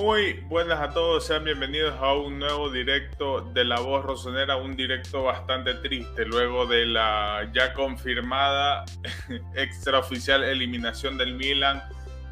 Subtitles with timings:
[0.00, 4.76] Muy buenas a todos, sean bienvenidos a un nuevo directo de La Voz Rosonera, un
[4.76, 8.84] directo bastante triste luego de la ya confirmada
[9.56, 11.82] extraoficial eliminación del Milan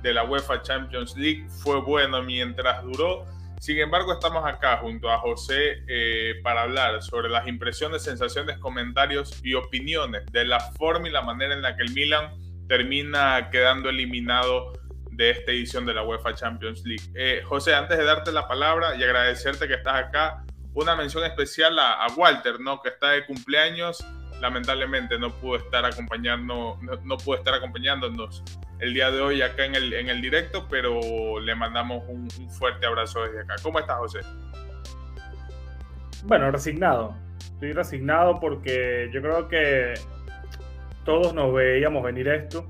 [0.01, 1.45] de la UEFA Champions League.
[1.49, 3.27] Fue bueno mientras duró.
[3.59, 9.41] Sin embargo, estamos acá junto a José eh, para hablar sobre las impresiones, sensaciones, comentarios
[9.43, 12.31] y opiniones de la forma y la manera en la que el Milan
[12.69, 14.73] termina quedando eliminado
[15.17, 17.05] de esta edición de la UEFA Champions League.
[17.15, 20.45] Eh, José, antes de darte la palabra y agradecerte que estás acá,
[20.75, 22.83] una mención especial a, Walter, ¿no?
[22.83, 24.07] que está de cumpleaños.
[24.41, 28.45] Lamentablemente no pudo estar acompañando, no, pudo estar acompañándonos
[28.79, 32.51] el día de hoy acá en el, en el directo, pero le mandamos un, un
[32.51, 33.55] fuerte abrazo desde acá.
[33.63, 34.21] ¿Cómo estás, José?
[36.25, 37.17] Bueno, resignado.
[37.39, 39.95] Estoy resignado porque yo creo que
[41.07, 42.69] todos nos veíamos venir esto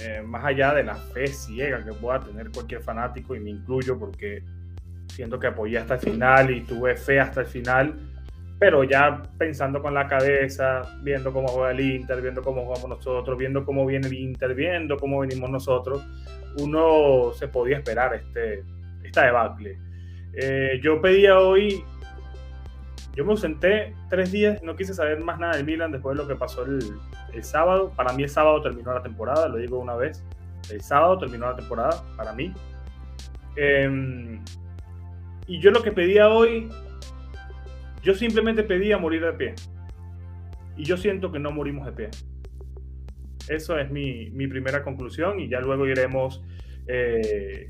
[0.00, 3.98] eh, más allá de la fe ciega que pueda tener cualquier fanático, y me incluyo
[3.98, 4.42] porque
[5.08, 7.94] siento que apoyé hasta el final y tuve fe hasta el final,
[8.58, 13.36] pero ya pensando con la cabeza, viendo cómo juega el Inter, viendo cómo jugamos nosotros,
[13.36, 16.02] viendo cómo viene el Inter, viendo cómo venimos nosotros,
[16.58, 18.64] uno se podía esperar este,
[19.02, 19.78] esta debacle.
[20.32, 21.82] Eh, yo pedía hoy,
[23.16, 26.28] yo me ausenté tres días, no quise saber más nada del Milan después de lo
[26.28, 26.82] que pasó el,
[27.42, 27.90] sábado.
[27.96, 30.22] Para mí el sábado terminó la temporada, lo digo una vez.
[30.70, 32.52] El sábado terminó la temporada, para mí.
[33.56, 34.42] Em,
[35.46, 36.68] y yo lo que pedía hoy,
[38.02, 39.54] yo simplemente pedía morir de pie.
[40.76, 42.10] Y yo siento que no morimos de pie.
[43.48, 46.42] Eso es mi, mi primera conclusión y ya luego iremos
[46.86, 47.68] eh,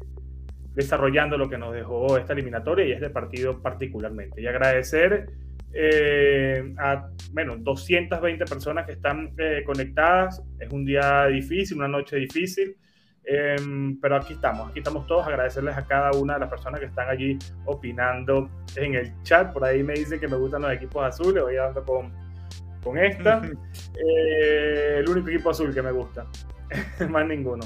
[0.77, 4.43] desarrollando lo que nos dejó esta eliminatoria y este partido particularmente.
[4.43, 5.27] Y agradecer
[5.73, 10.43] eh, a bueno, 220 personas que están eh, conectadas.
[10.61, 12.77] Es un día difícil, una noche difícil,
[13.25, 15.27] em, pero aquí estamos, aquí estamos todos.
[15.27, 19.55] Agradecerles a cada una de las personas que están allí opinando en el chat.
[19.55, 22.13] Por ahí me dicen que me gustan los equipos azules, voy dando con,
[22.85, 23.43] con esta.
[23.99, 26.27] Eh, el único equipo azul que me gusta,
[27.09, 27.65] más ninguno.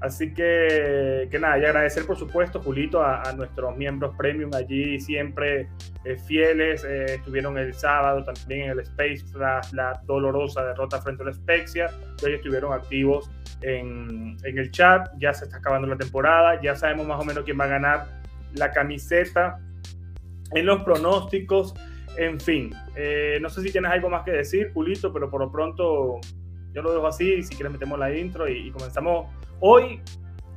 [0.00, 5.68] Así que, nada, y agradecer por supuesto, Julito, a, nuestros miembros premium allí siempre
[6.04, 6.84] eh, fieles.
[6.84, 11.32] Eh, estuvieron el sábado también en el Space tras la dolorosa derrota frente a la
[11.32, 11.86] Spezia.
[12.22, 13.30] Ellos estuvieron activos
[13.62, 15.08] en, en, el chat.
[15.18, 16.60] Ya se está acabando la temporada.
[16.60, 18.06] Ya sabemos más o menos quién va a ganar
[18.54, 19.58] la camiseta
[20.52, 21.74] en los pronósticos.
[22.16, 25.52] En fin, eh, no sé si tienes algo más que decir, Julito, pero por lo
[25.52, 26.20] pronto
[26.76, 27.42] yo lo dejo así.
[27.42, 29.26] Si quieres, metemos la intro y, y comenzamos
[29.60, 30.02] Hoy,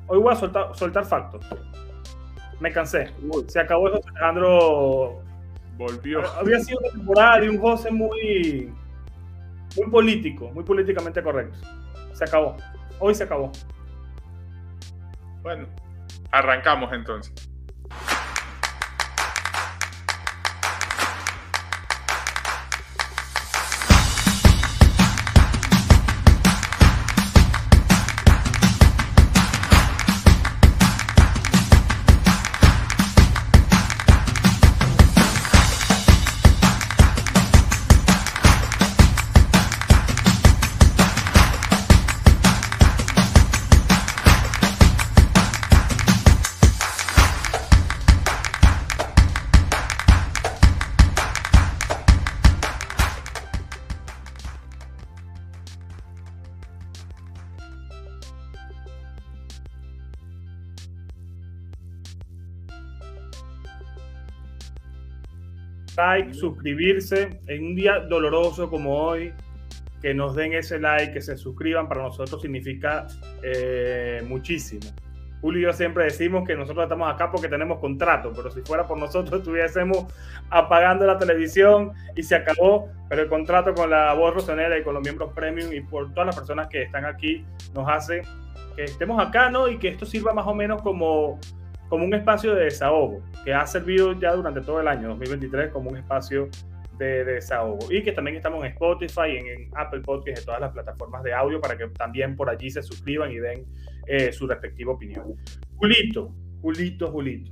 [0.07, 1.45] hoy voy a soltar, soltar factos.
[2.59, 3.13] Me cansé.
[3.47, 4.01] Se acabó eso.
[4.09, 5.21] Alejandro.
[5.77, 6.21] Volvió.
[6.37, 8.73] Había sido una temporada de un José muy,
[9.77, 11.57] muy político, muy políticamente correcto.
[12.11, 12.57] Se acabó.
[12.99, 13.49] Hoy se acabó.
[15.41, 15.67] Bueno,
[16.31, 17.48] arrancamos entonces.
[65.99, 69.33] Like, suscribirse en un día doloroso como hoy,
[70.01, 73.07] que nos den ese like, que se suscriban, para nosotros significa
[73.43, 74.81] eh, muchísimo.
[75.41, 78.85] Julio y yo siempre decimos que nosotros estamos acá porque tenemos contrato, pero si fuera
[78.85, 80.05] por nosotros estuviésemos
[80.49, 84.93] apagando la televisión y se acabó, pero el contrato con la voz rosonera y con
[84.93, 88.21] los miembros premium y por todas las personas que están aquí nos hace
[88.75, 89.67] que estemos acá, ¿no?
[89.67, 91.39] Y que esto sirva más o menos como
[91.89, 95.89] como un espacio de desahogo, que ha servido ya durante todo el año 2023 como
[95.89, 96.49] un espacio
[96.97, 97.91] de, desahogo.
[97.91, 101.59] Y que también estamos en Spotify, en, Apple Podcasts, en todas las plataformas de audio
[101.59, 103.65] para que también por allí se suscriban y den
[104.05, 105.35] eh, su respectiva opinión.
[105.77, 106.31] Julito,
[106.61, 107.51] Julito, Julito.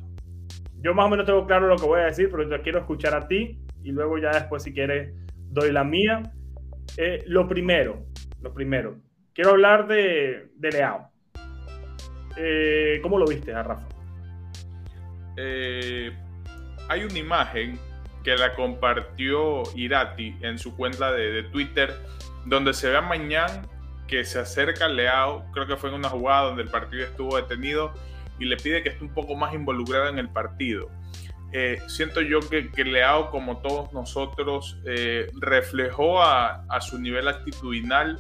[0.82, 3.16] Yo más o menos tengo claro lo que voy a decir, pero yo quiero escuchar
[3.16, 5.14] a ti y luego ya después, si quieres,
[5.50, 6.22] doy la mía.
[6.98, 8.06] Eh, lo primero,
[8.42, 8.98] lo primero,
[9.34, 11.10] quiero hablar de, de Leao.
[12.38, 13.97] Eh, ¿Cómo lo viste, a Rafa?
[15.38, 16.12] Eh,
[16.90, 17.80] hay una imagen
[18.24, 21.96] que la compartió Irati en su cuenta de, Twitter,
[22.46, 23.68] donde se ve a Mañán
[24.08, 27.36] que se acerca a Leao, creo que fue en una jugada donde el partido estuvo
[27.36, 27.94] detenido,
[28.40, 30.90] y le pide que esté un poco más involucrada en el partido.
[31.54, 38.20] Eh, siento yo que, Leao, como todos nosotros, eh, reflejó a, su nivel actitudinal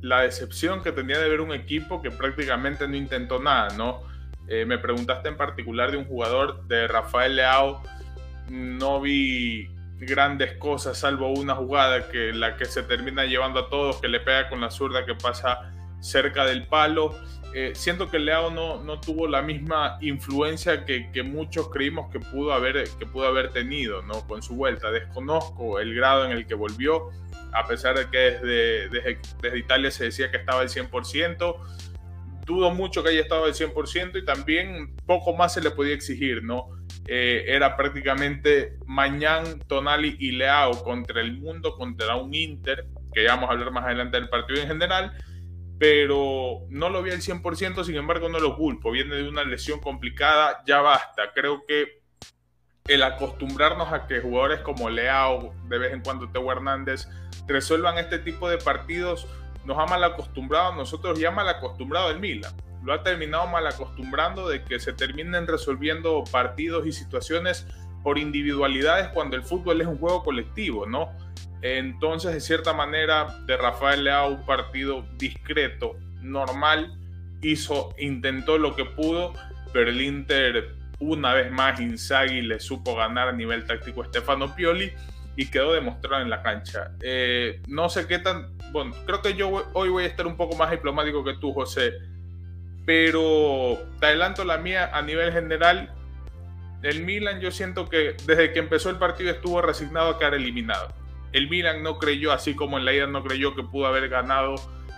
[0.00, 4.02] la decepción que tenía de ver un equipo que prácticamente no intentó nada, ¿no?
[4.48, 7.82] Eh, me preguntaste en particular de un jugador de Rafael Leao,
[8.48, 14.00] no vi grandes cosas, salvo una jugada que la que se termina llevando a todos,
[14.00, 17.14] que le pega con la zurda que pasa cerca del palo.
[17.54, 22.20] Eh, siento que Leao no, no tuvo la misma influencia que, que, muchos creímos que
[22.20, 24.26] pudo, haber, que pudo haber tenido ¿no?
[24.26, 24.90] con su vuelta.
[24.90, 27.10] Desconozco el grado en el que volvió,
[27.52, 31.56] a pesar de que desde, desde, desde Italia se decía que estaba al 100%.
[32.46, 36.42] Dudo mucho que haya estado al 100% y también poco más se le podía exigir,
[36.44, 36.68] ¿no?
[37.08, 43.34] Eh, era prácticamente Mañán, Tonali y Leao contra el mundo, contra un Inter, que ya
[43.34, 45.12] vamos a hablar más adelante del partido en general,
[45.78, 49.80] pero no lo vi al 100%, sin embargo no lo culpo, viene de una lesión
[49.80, 52.00] complicada, ya basta, creo que
[52.88, 57.08] el acostumbrarnos a que jugadores como Leao, de vez en cuando Teo Hernández,
[57.48, 59.26] resuelvan este tipo de partidos,
[59.66, 62.54] nos ha mal acostumbrado, nosotros ya mal acostumbrado el Milan,
[62.84, 67.66] lo ha terminado mal acostumbrando de que se terminen resolviendo partidos y situaciones
[68.04, 71.10] por individualidades cuando el fútbol es un juego colectivo, ¿no?
[71.62, 76.96] Entonces, de cierta manera, de Rafael Leao un partido discreto, normal,
[77.42, 79.32] hizo, intentó lo que pudo,
[79.72, 84.54] pero el Inter, una vez más, Inzaghi le supo ganar a nivel táctico a Stefano
[84.54, 84.92] Pioli
[85.34, 86.92] y quedó demostrado en la cancha.
[87.02, 90.56] Eh, no sé qué tan, bueno, creo que yo hoy voy a estar un poco
[90.56, 91.92] más diplomático que tú, José,
[92.84, 95.92] pero te adelanto la mía a nivel general.
[96.82, 100.88] El Milan yo siento que desde que empezó el partido estuvo resignado a quedar eliminado
[101.36, 104.54] el Milan no creyó, así como en la ida no creyó que pudo haber ganado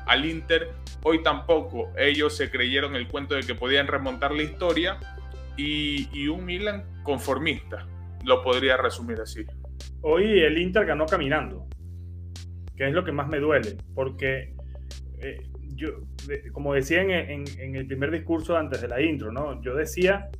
[0.06, 0.70] al Inter.
[1.02, 1.90] Hoy tampoco.
[1.96, 4.98] Ellos se creyeron el cuento de que podían remontar la historia
[5.56, 7.86] y, un Milan conformista.
[8.24, 9.44] Lo podría resumir así.
[10.02, 11.66] Hoy el Inter ganó caminando,
[12.78, 14.54] que es lo que más me duele, porque
[15.18, 15.42] eh,
[15.74, 15.88] yo,
[16.52, 19.60] como decía en, en, el primer discurso antes de la intro, ¿no?
[19.62, 20.30] Yo decía,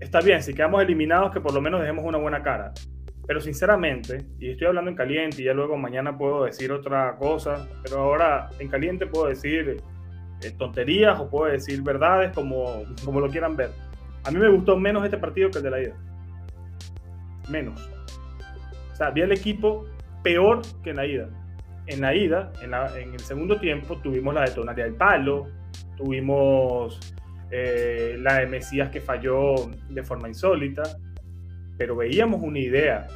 [0.00, 2.72] está bien, si quedamos eliminados, que por lo menos dejemos una buena cara.
[3.24, 7.68] Pero sinceramente, y estoy hablando en caliente y ya luego mañana puedo decir otra cosa,
[7.84, 9.76] pero ahora en caliente puedo decir
[10.42, 13.70] eh, tonterías o puedo decir verdades como, como lo quieran ver.
[14.24, 15.96] A mí me gustó menos este partido que el de la ida.
[17.48, 17.88] Menos.
[18.92, 19.86] O sea, vi el equipo
[20.22, 21.28] peor que en la ida.
[21.86, 25.48] En la ida, en, el segundo tiempo, tuvimos la detonaria del palo,
[25.96, 26.98] tuvimos
[27.50, 29.54] eh, la de Mesías que falló
[29.88, 30.84] de forma insólita
[31.82, 33.08] pero veíamos una idea.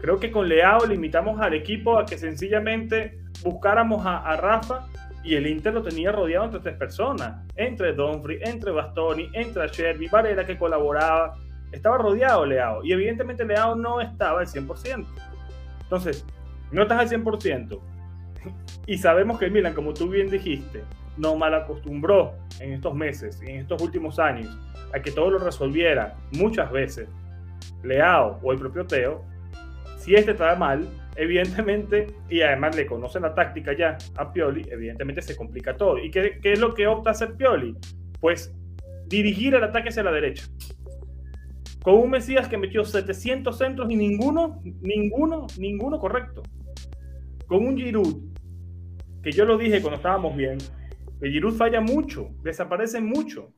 [0.00, 4.88] Creo que con Leao limitamos al equipo a que sencillamente buscáramos a, Rafa
[5.22, 10.08] y el Inter lo tenía rodeado entre tres personas, entre Donfrey, entre Bastoni, entre Sherby,
[10.08, 11.36] Varela que colaboraba,
[11.70, 15.06] estaba rodeado Leao y evidentemente Leao no estaba al 100%.
[15.84, 16.24] Entonces,
[16.72, 17.80] no estás al 100%
[18.86, 20.82] y sabemos que Milan, como tú bien dijiste,
[21.16, 24.58] no mal acostumbró en estos meses, en estos últimos años,
[24.92, 27.08] a que todo lo resolviera muchas veces
[27.82, 29.24] Leao o el propio Teo,
[29.98, 30.86] si este está mal,
[31.16, 35.98] evidentemente, y además le conoce la táctica ya a Pioli, evidentemente se complica todo.
[35.98, 37.74] ¿Y qué, qué es lo que opta hacer Pioli?
[38.20, 38.52] Pues
[39.06, 40.44] dirigir el ataque hacia la derecha.
[41.84, 46.42] Con un Mesías que metió 700 centros y ninguno, ninguno, ninguno correcto.
[47.46, 48.22] Con un Giroud,
[49.22, 50.56] que yo lo dije cuando estábamos bien,
[51.20, 53.52] que Giroud falla mucho, desaparece mucho.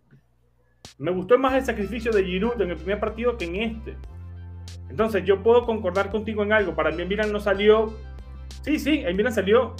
[0.98, 3.96] Me gustó más el sacrificio de Giroud en el primer partido que en este.
[4.90, 6.74] Entonces yo puedo concordar contigo en algo.
[6.74, 7.96] Para mí el Milan no salió...
[8.62, 9.76] Sí, sí, el Milan salió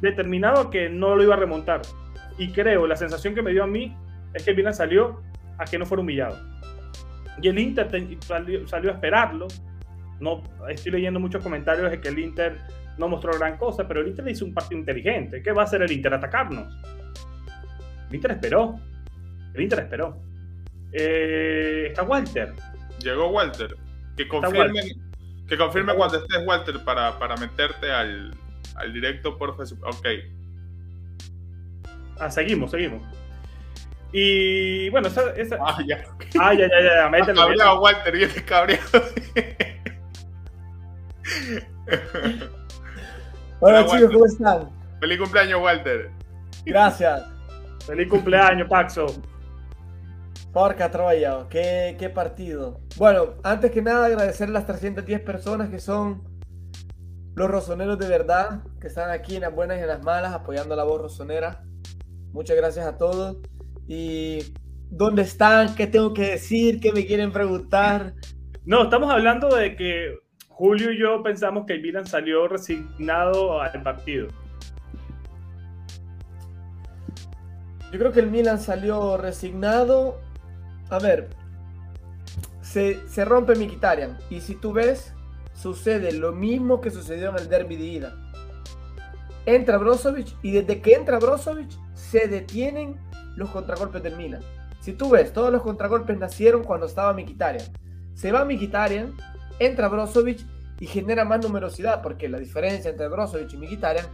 [0.00, 1.82] determinado que no lo iba a remontar.
[2.38, 3.94] Y creo, la sensación que me dio a mí
[4.32, 5.20] es que el Milan salió
[5.58, 6.56] a que no fuera humillado.
[7.42, 7.88] Y el Inter
[8.20, 9.48] salió, a esperarlo.
[10.20, 12.58] No, estoy leyendo muchos comentarios de que el Inter
[12.96, 15.42] no mostró gran cosa, pero el Inter hizo un partido inteligente.
[15.42, 16.14] ¿Qué va a hacer el Inter?
[16.14, 16.74] Atacarnos.
[18.08, 18.80] El Inter esperó.
[19.54, 20.22] El Inter esperó.
[20.92, 22.54] Eh, está Walter.
[23.02, 23.76] Llegó Walter.
[24.16, 24.80] Que confirme,
[25.46, 28.34] que confirme cuando estés Walter para, para meterte al,
[28.76, 29.88] al directo, por favor.
[29.88, 30.06] Ok.
[32.18, 33.02] Ah, seguimos, seguimos.
[34.12, 35.30] Y bueno, esa.
[35.36, 35.58] esa...
[35.60, 36.04] Ah, ya.
[36.40, 37.08] Ah, ya, ya, ya.
[37.08, 39.02] Mételo, cabreado, Walter, y este cabreado.
[43.60, 44.70] Hola, chicos, ¿cómo están?
[45.00, 46.10] Feliz cumpleaños, Walter.
[46.64, 47.26] Gracias.
[47.86, 49.06] Feliz cumpleaños, Paxo.
[50.52, 52.80] Porca Troya, qué, qué partido.
[52.96, 56.22] Bueno, antes que nada agradecer a las 310 personas que son
[57.34, 60.72] los rosoneros de verdad, que están aquí en las buenas y en las malas apoyando
[60.72, 61.62] a la voz rosonera.
[62.32, 63.36] Muchas gracias a todos.
[63.88, 64.38] Y
[64.90, 65.74] ¿dónde están?
[65.74, 66.80] ¿Qué tengo que decir?
[66.80, 68.14] ¿Qué me quieren preguntar?
[68.64, 73.82] No, estamos hablando de que Julio y yo pensamos que el Milan salió resignado al
[73.82, 74.28] partido.
[77.92, 80.20] Yo creo que el Milan salió resignado.
[80.90, 81.28] A ver,
[82.60, 84.18] se, se rompe Mkhitaryan.
[84.30, 85.14] Y si tú ves,
[85.54, 88.14] sucede lo mismo que sucedió en el derby de ida.
[89.46, 92.98] Entra Brozovic y desde que entra Brozovic se detienen
[93.36, 94.42] los contragolpes del Milan.
[94.80, 97.66] Si tú ves, todos los contragolpes nacieron cuando estaba Mkhitaryan.
[98.14, 99.14] Se va Mkhitaryan,
[99.58, 100.40] entra Brozovic
[100.80, 104.06] y genera más numerosidad, porque la diferencia entre Brozovic y Mkhitaryan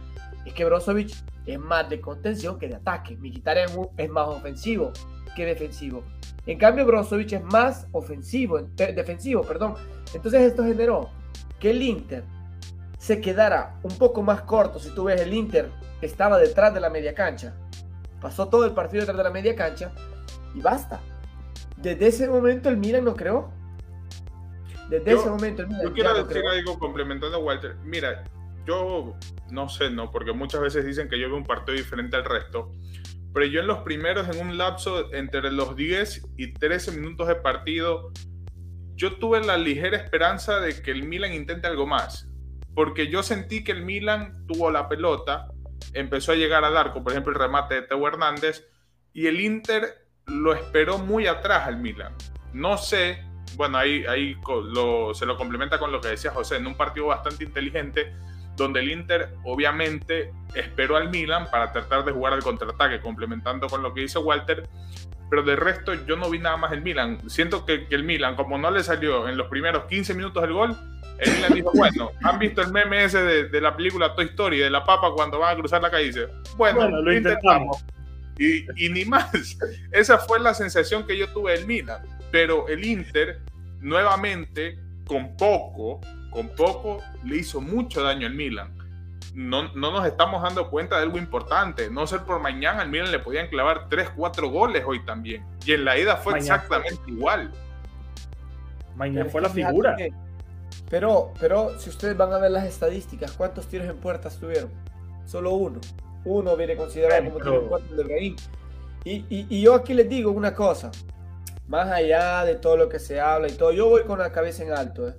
[0.45, 1.11] es que Brozovic
[1.45, 3.17] es más de contención que de ataque.
[3.17, 4.91] Mkhitaryan es más ofensivo
[5.35, 6.03] que defensivo.
[6.45, 9.75] En cambio, Brozovic es más ofensivo, defensivo, perdón.
[10.13, 11.09] Entonces esto generó
[11.59, 12.23] que el Inter
[12.97, 14.79] se quedara un poco más corto.
[14.79, 15.69] Si tú ves, el Inter
[16.01, 17.53] estaba detrás de la media cancha.
[18.23, 19.91] Pasó todo el partido detrás de la media cancha
[20.55, 21.01] y basta.
[21.75, 23.51] Desde ese momento el Milan no creó.
[24.89, 27.75] Desde ese momento el Milan Yo quiero decir algo complementando a Walter.
[27.83, 28.23] Mira,
[28.65, 29.13] yo
[29.51, 30.09] no sé, ¿no?
[30.09, 32.71] Porque muchas veces dicen que yo veo un partido diferente al resto.
[33.33, 37.35] Pero yo en los primeros, en un lapso entre los 10 y 13 minutos de
[37.35, 38.13] partido,
[38.95, 42.29] yo tuve la ligera esperanza de que el Milan intente algo más.
[42.73, 45.52] Porque yo sentí que el Milan tuvo la pelota,
[45.93, 48.67] empezó a llegar al arco, por ejemplo, el remate de Teo Hernández,
[49.13, 52.13] y el Inter lo esperó muy atrás al Milan.
[52.53, 53.23] No sé,
[53.55, 54.35] bueno, ahí, ahí
[55.13, 58.13] se lo complementa con lo que decía José, en un partido bastante inteligente,
[58.55, 63.81] donde el Inter obviamente esperó al Milan para tratar de jugar al contraataque, complementando con
[63.81, 64.67] lo que dice Walter,
[65.33, 67.17] pero de resto yo no vi nada más el Milan.
[67.27, 70.77] Siento que, el Milan, como no le salió en los primeros 15 minutos el gol,
[71.17, 74.69] el Milan dijo, bueno, ¿han visto el meme ese de, la película Toy Story, de
[74.69, 76.05] la papa cuando van a cruzar la calle?
[76.05, 77.83] dice, bueno, lo intentamos.
[78.37, 79.31] Y, y, ni más.
[79.91, 82.03] Esa fue la sensación que yo tuve del Milan.
[82.31, 83.41] Pero el Inter,
[83.79, 85.99] nuevamente, con poco,
[86.29, 88.71] con poco le hizo mucho daño al Milan.
[89.33, 91.89] No, no, nos estamos dando cuenta de algo importante.
[91.89, 95.45] No ser por mañana, al Milan le podían clavar 3, 4 goles hoy también.
[95.65, 97.51] Y en la ida fue exactamente igual.
[98.95, 99.97] Mañana fue la figura.
[100.89, 104.69] pero, pero si ustedes van a ver las estadísticas, ¿cuántos tiros en puertas tuvieron?
[105.25, 105.79] Solo uno.
[106.25, 108.35] Uno viene considerado como tiro en puertas de Brahim.
[109.03, 110.91] Y, y, y yo aquí les digo una cosa.
[111.67, 114.63] Más allá de todo lo que se habla y todo, yo voy con la cabeza
[114.63, 115.09] en alto.
[115.09, 115.15] ¿eh?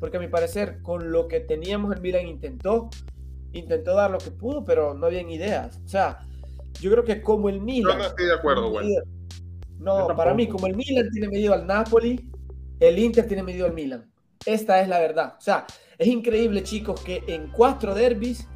[0.00, 2.90] porque a mi parecer con lo que teníamos el Milan intentó,
[3.58, 5.80] intentó dar lo que pudo, pero no habían ideas.
[5.84, 6.20] O sea,
[6.80, 7.92] yo creo que como el Milan...
[7.92, 8.96] Yo no estoy de acuerdo, güey.
[9.78, 12.30] No, para mí, como el Milan tiene medido al Napoli,
[12.80, 14.10] el Inter tiene medido al Milan.
[14.44, 15.34] Esta es la verdad.
[15.38, 15.66] O sea,
[15.98, 18.48] es increíble, chicos, que en cuatro derbis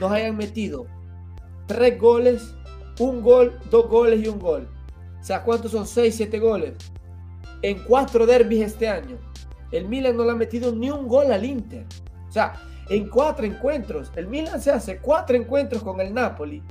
[0.00, 0.86] nos hayan metido
[1.66, 2.54] tres goles,
[2.98, 4.68] un gol, dos goles y un gol.
[5.20, 5.86] O sea, ¿cuántos son?
[5.86, 6.74] Seis, siete goles.
[7.62, 9.18] En cuatro derbis este año
[9.72, 11.84] el Milan no le ha metido ni un gol al Inter.
[12.28, 12.54] O sea,
[12.88, 16.62] en cuatro encuentros, el Milan se hace cuatro encuentros con el Napoli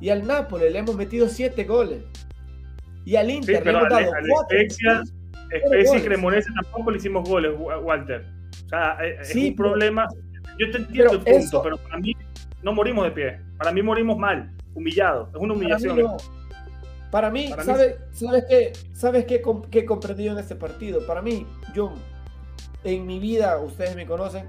[0.00, 2.02] y al Napoli le hemos metido siete goles.
[3.04, 4.58] Y al Inter le hemos dado cuatro.
[5.50, 8.26] Especia y Cremonese tampoco le hicimos goles, Walter.
[8.64, 10.08] O sea, eh, es un problema.
[10.58, 12.16] Yo te entiendo el punto, pero para mí
[12.62, 13.40] no morimos de pie.
[13.58, 15.28] Para mí morimos mal, humillados.
[15.30, 16.16] Es una humillación.
[17.10, 21.06] Para mí, ¿sabes, ¿sabes, qué, ¿sabes qué, qué he comprendido en este partido?
[21.06, 21.94] Para mí, yo
[22.82, 24.48] en mi vida, ustedes me conocen,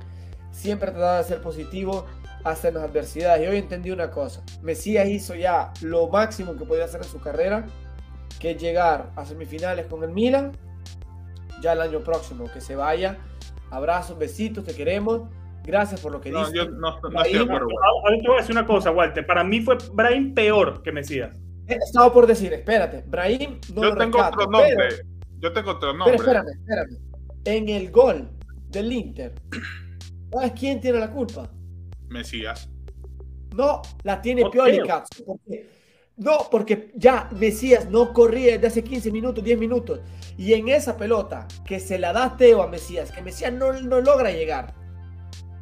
[0.55, 2.05] siempre he tratado de ser positivo
[2.43, 3.45] hasta en las adversidades.
[3.45, 4.41] Y hoy entendí una cosa.
[4.61, 7.65] Mesías hizo ya lo máximo que podía hacer en su carrera,
[8.39, 10.51] que es llegar a semifinales con el Milan,
[11.61, 13.17] ya el año próximo, que se vaya.
[13.71, 15.21] Abrazos, besitos, te queremos.
[15.63, 17.67] Gracias por lo que no, Yo no, estoy de acuerdo.
[17.83, 19.25] Ahora te voy a decir una cosa, Walter.
[19.25, 21.35] Para mí fue Brahim peor que Mesías.
[21.65, 24.89] Estaba por decir, espérate, Brahim no Yo tengo otro nombre.
[25.39, 26.17] Yo tengo otro nombre.
[26.17, 28.29] Pero espérame, espérame en el gol
[28.69, 29.33] del Inter,
[30.35, 31.49] ¿sabes quién tiene la culpa?
[32.09, 32.69] Mesías.
[33.55, 34.81] No, la tiene Pioli,
[36.17, 39.99] no, porque ya Mesías no corría desde hace 15 minutos, 10 minutos.
[40.37, 43.99] Y en esa pelota que se la da Teo a Mesías, que Mesías no, no
[43.99, 44.73] logra llegar,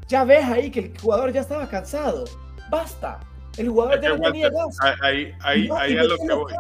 [0.08, 2.26] ya ves ahí que el jugador ya estaba cansado.
[2.70, 3.20] Basta.
[3.58, 4.78] El jugador ya no tenía gas.
[5.02, 6.54] Ahí, ahí, ahí lo que voy.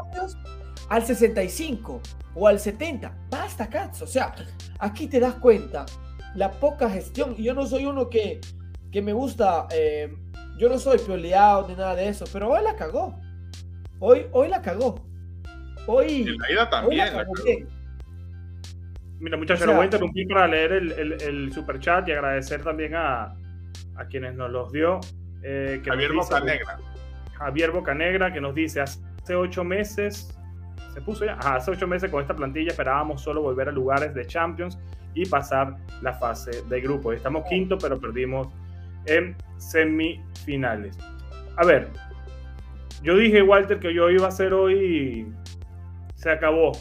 [0.90, 2.02] Al 65
[2.34, 3.16] o al 70.
[3.30, 4.02] Basta, Katz.
[4.02, 4.34] O sea,
[4.80, 5.86] aquí te das cuenta
[6.36, 7.36] la poca gestión.
[7.38, 8.40] Y yo no soy uno que,
[8.92, 10.14] que me gusta, eh,
[10.58, 13.20] yo no soy pioleado ni nada de eso, pero hoy la cagó.
[14.00, 15.06] Hoy, hoy la cagó.
[15.88, 16.24] Hoy.
[16.24, 17.34] En la ida también la, cagó.
[19.20, 22.62] Mira, muchachos, lo voy a interrumpir para leer el, el, el super chat y agradecer
[22.62, 23.34] también a,
[24.10, 25.00] quienes nos los dio.
[25.44, 26.78] Eh, Javier Bocanegra.
[27.38, 30.38] Javier Bocanegra, que nos dice: hace ocho meses,
[30.94, 34.26] se puso ya, hace ocho meses con esta plantilla esperábamos solo volver a lugares de
[34.28, 34.78] Champions
[35.16, 37.16] y pasar la fase de grupos.
[37.16, 38.48] Estamos quinto, pero perdimos
[39.08, 40.98] en semifinales.
[41.58, 41.90] A ver,
[43.02, 45.34] yo dije, Walter, que yo iba a hacer hoy,
[46.16, 46.72] se acabó.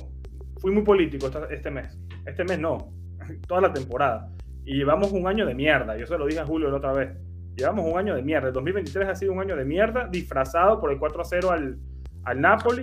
[0.60, 1.98] Fui muy político este mes.
[2.26, 2.92] Este mes no,
[3.48, 4.30] toda la temporada.
[4.64, 5.96] Y llevamos un año de mierda.
[5.96, 7.16] Yo se lo dije a Julio la otra vez.
[7.56, 8.48] Llevamos un año de mierda.
[8.48, 11.78] El 2023 ha sido un año de mierda, disfrazado por el 4 a 0 al,
[12.24, 12.82] al Napoli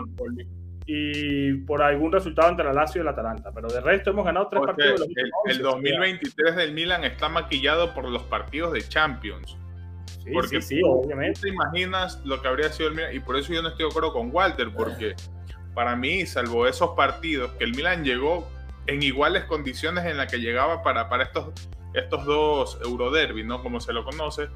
[0.91, 3.51] y por algún resultado entre la Lazio y el Atalanta.
[3.53, 5.07] Pero de resto hemos ganado tres partidos.
[5.15, 9.55] el, el 2023 del Milan está maquillado por los partidos de Champions.
[10.23, 11.41] Sí, porque sí, obviamente.
[11.41, 13.15] te imaginas lo que habría sido el Milan.
[13.15, 15.13] Y por eso yo no estoy de acuerdo con Walter, porque
[15.75, 18.49] para mí, salvo esos partidos, que el Milan llegó
[18.87, 21.51] en iguales condiciones en las que llegaba para, para estos,
[21.93, 23.61] estos dos Euroderby, ¿no?
[23.61, 24.47] Como se lo conoce,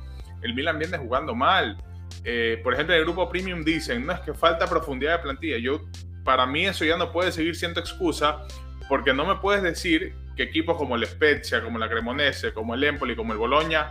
[0.41, 1.77] el Milan viene jugando mal.
[2.23, 5.59] Eh, por ejemplo, en el grupo Premium dicen, no es que falta profundidad de plantilla.
[5.59, 5.81] Yo
[6.23, 8.39] para mí eso ya no puede seguir siendo excusa
[8.87, 12.83] porque no me puedes decir que equipos como el Spezia, como la Cremonese, como el
[12.83, 13.89] Empoli, como el Bologna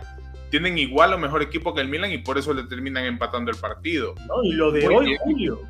[0.49, 3.57] tienen igual o mejor equipo que el Milan y por eso le terminan empatando el
[3.57, 4.13] partido.
[4.27, 5.61] No, y lo de hoy, Julio.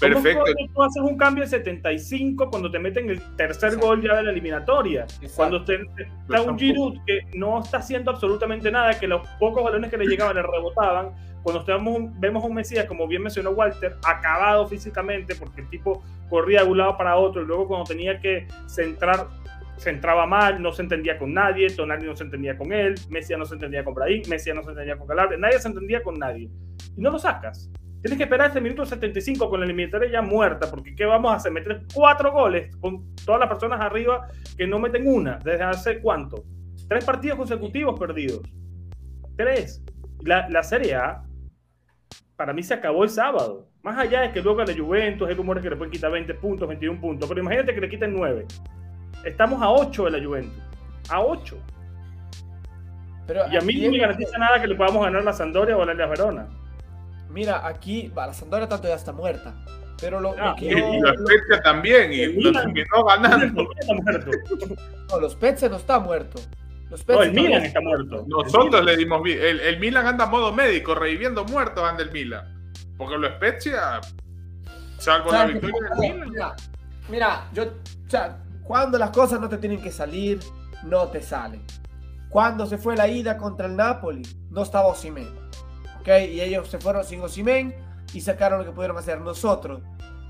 [0.00, 0.44] Perfecto.
[0.74, 4.30] tú haces un cambio en 75 cuando te meten el tercer gol ya de la
[4.32, 5.06] eliminatoria?
[5.36, 9.90] Cuando te, está un Giroud que no está haciendo absolutamente nada, que los pocos balones
[9.90, 13.96] que le llegaban le rebotaban cuando estamos, vemos a un Mesías, como bien mencionó Walter,
[14.06, 18.20] acabado físicamente, porque el tipo corría de un lado para otro, y luego cuando tenía
[18.20, 19.26] que centrar,
[19.76, 23.44] centraba mal, no se entendía con nadie, Tonali no se entendía con él, Mesías no
[23.44, 26.48] se entendía con Brahim, Mesías no se entendía con Calabria, nadie se entendía con nadie.
[26.96, 27.70] Y no lo sacas.
[28.02, 31.36] Tienes que esperar este minuto 75 con la eliminatoria ya muerta, porque ¿qué vamos a
[31.36, 31.52] hacer?
[31.52, 35.38] Meter cuatro goles con todas las personas arriba que no meten una.
[35.38, 36.44] ¿Desde hace cuánto?
[36.88, 38.42] Tres partidos consecutivos perdidos.
[39.36, 39.84] Tres.
[40.24, 41.22] La, la Serie A
[42.36, 43.66] para mí se acabó el sábado.
[43.82, 46.34] Más allá de que luego a la Juventus hay rumores que le pueden quitar 20
[46.34, 48.46] puntos, 21 puntos, pero imagínate que le quiten 9.
[49.24, 50.62] Estamos a 8 de la Juventus.
[51.08, 51.58] A 8.
[53.26, 55.84] Pero y a mí no me garantiza nada que le podamos ganar la Sandoria o
[55.84, 56.48] la Verona.
[57.30, 59.54] Mira, aquí la Sandoria tanto ya está muerta.
[60.00, 63.68] Pero lo, ah, y, los Spezia también, y lo terminó ganando.
[65.10, 66.40] no, los Spezia no está muerto.
[67.08, 68.24] No, el Milan está muerto.
[68.26, 69.38] Nosotros le dimos bien.
[69.40, 72.72] El, el, Milan anda a modo médico, reviviendo muertos anda el Milan.
[72.96, 74.00] Porque lo Spezia,
[74.98, 76.30] salvo la victoria del Milan.
[76.30, 76.56] Mira,
[77.08, 80.40] mira, yo, o sea, cuando las cosas no te tienen que salir,
[80.82, 81.62] no te salen.
[82.28, 85.28] Cuando se fue la ida contra el Napoli, no estaba Osimhen.
[86.06, 87.74] Y ellos se fueron sin Osimen
[88.12, 89.20] y sacaron lo que pudieron hacer.
[89.20, 89.82] Nosotros,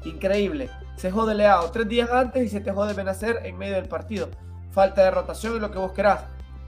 [0.04, 3.88] increíble, se jode Leao tres días antes y se te jode Benacer en medio del
[3.88, 4.28] partido.
[4.70, 6.24] Falta de rotación y lo que vos querás.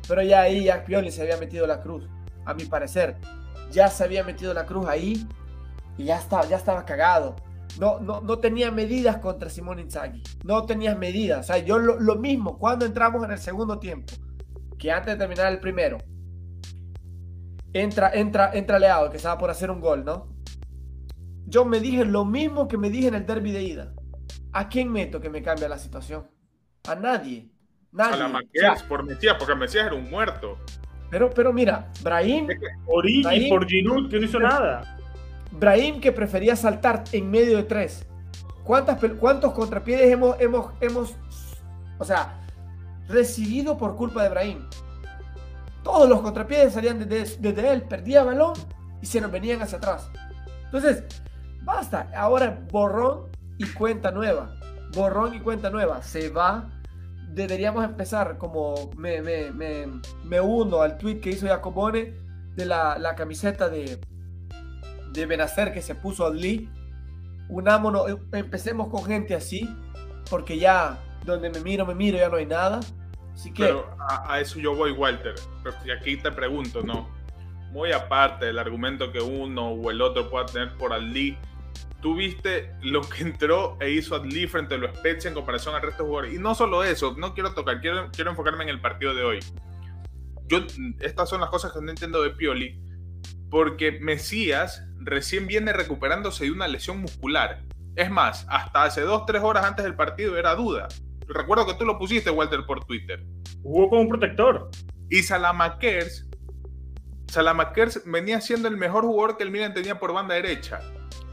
[0.06, 2.08] Pero ya ahí ya Pioli se había metido la cruz,
[2.44, 3.16] a mi parecer.
[3.70, 5.26] Ya se había metido la cruz ahí
[5.96, 7.36] y ya estaba, ya estaba cagado.
[7.80, 10.22] No, no, no tenía medidas contra Simón Inzaghi.
[10.44, 11.40] No tenías medidas.
[11.40, 14.12] O sea, yo lo, lo mismo cuando entramos en el segundo tiempo,
[14.78, 15.98] que antes de terminar el primero,
[17.72, 20.34] entra, entra, entra Leao, que estaba por hacer un gol, ¿no?
[21.46, 23.94] Yo me dije lo mismo que me dije en el derby de ida.
[24.52, 26.30] ¿A quién meto que me cambie la situación?
[26.88, 27.50] A nadie.
[27.94, 28.22] Nadie.
[28.22, 30.58] A la por Mesías, porque Mesías era un muerto.
[31.10, 32.48] Pero, pero mira, Brahim.
[32.86, 34.98] Origi por Giroud, que no hizo nada.
[35.52, 38.06] Brahim que prefería saltar en medio de tres.
[38.64, 41.14] ¿Cuántas, ¿Cuántos contrapiés hemos, hemos, hemos,
[41.98, 42.40] o sea,
[43.08, 44.68] recibido por culpa de Brahim?
[45.84, 48.54] Todos los contrapiés salían desde, él, perdía balón
[49.02, 50.10] y se nos venían hacia atrás.
[50.64, 51.04] Entonces,
[51.62, 52.10] basta.
[52.16, 53.28] Ahora borrón
[53.58, 54.56] y cuenta nueva.
[54.94, 56.02] Borrón y cuenta nueva.
[56.02, 56.70] Se va.
[57.34, 62.14] Deberíamos empezar como me, me, uno al tweet que hizo Jacobone
[62.54, 63.98] de la, camiseta de,
[65.12, 66.70] de Benacer que se puso al Lee.
[67.48, 69.68] Unámonos, empecemos con gente así,
[70.30, 72.80] porque ya donde me miro, me miro, ya no hay nada.
[73.56, 75.34] Pero a, eso yo voy, Walter.
[75.84, 77.08] Y aquí te pregunto, ¿no?
[77.72, 81.36] Muy aparte del argumento que uno o el otro pueda tener por Ali,
[82.00, 85.82] tú viste lo que entró e hizo Ali frente a los Spezia en comparación al
[85.82, 86.34] resto de jugadores.
[86.34, 89.38] Y no solo eso, no quiero tocar, quiero, quiero enfocarme en el partido de hoy.
[90.46, 90.58] Yo,
[91.00, 92.78] estas son las cosas que no entiendo de Pioli,
[93.50, 97.62] porque Mesías recién viene recuperándose de una lesión muscular.
[97.96, 100.88] Es más, hasta hace dos, tres horas antes del partido era duda.
[101.26, 103.24] Recuerdo que tú lo pusiste, Walter, por Twitter.
[103.62, 104.70] Jugó como un protector.
[105.08, 106.28] Y Salamakers,
[107.28, 110.80] Salamakers venía siendo el mejor jugador que el Milan tenía por banda derecha.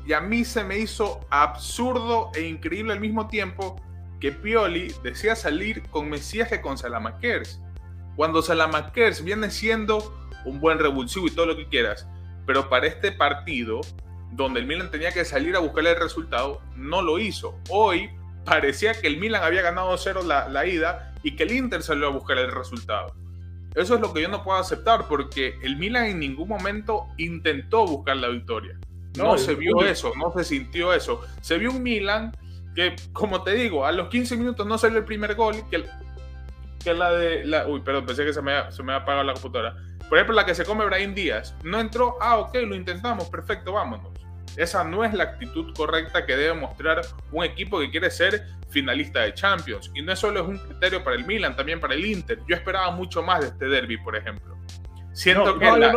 [0.06, 3.76] Y a mí se me hizo absurdo e increíble al mismo tiempo
[4.20, 7.60] que Pioli decía salir con Mesías que con Salamakers.
[8.16, 12.08] Cuando Salamakers viene siendo un buen revulsivo y todo lo que quieras.
[12.46, 13.82] Pero para este partido
[14.32, 17.60] donde el Milan tenía que salir a buscar el resultado, no lo hizo.
[17.70, 18.10] Hoy
[18.46, 22.08] parecía que el Milan había ganado 0 la, la ida y que el Inter salió
[22.08, 23.14] a buscar el resultado.
[23.76, 27.86] Eso es lo que yo no puedo aceptar porque el Milan en ningún momento intentó
[27.86, 28.78] buscar la victoria.
[29.18, 31.22] No, se vio eso, no se sintió eso.
[31.42, 32.32] Se vio un Milan
[32.76, 35.86] que, como te digo, a los 15 minutos no salió el primer gol, que,
[36.84, 37.44] que la de...
[37.46, 39.76] La, uy, perdón, pensé que se me, se me había apagado la computadora.
[40.08, 41.56] Por ejemplo, la que se come Brahim Díaz.
[41.64, 44.12] No entró, ah, ok, lo intentamos, perfecto, vámonos.
[44.58, 49.22] Esa no es la actitud correcta que debe mostrar un equipo que quiere ser finalista
[49.22, 49.92] de Champions.
[49.96, 52.40] Y no solo es un criterio para el Milan, también para el Inter.
[52.48, 54.58] Yo esperaba mucho más de este derby, por ejemplo.
[55.14, 55.94] Siento que la,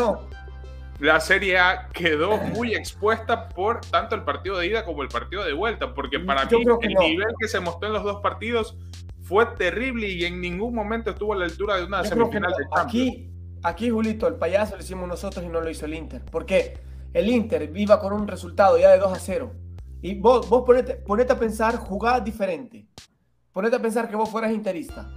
[1.05, 5.45] la, Serie A quedó muy expuesta por tanto el partido de ida como el partido
[5.45, 8.77] de vuelta, porque para mí el nivel que se mostró en los dos partidos
[9.23, 12.87] fue terrible y en ningún momento estuvo a la altura de una semifinal de Champions.
[12.87, 13.31] Aquí,
[13.63, 16.23] aquí, Julito, el payaso lo hicimos nosotros y no lo hizo el Inter.
[16.25, 16.75] ¿Por qué?
[17.15, 19.53] el Inter viva con un resultado ya de 2 a 0.
[20.03, 22.85] Y vos, vos ponete, ponete a pensar jugadas diferentes.
[23.53, 25.09] Ponete a pensar que vos fueras interista.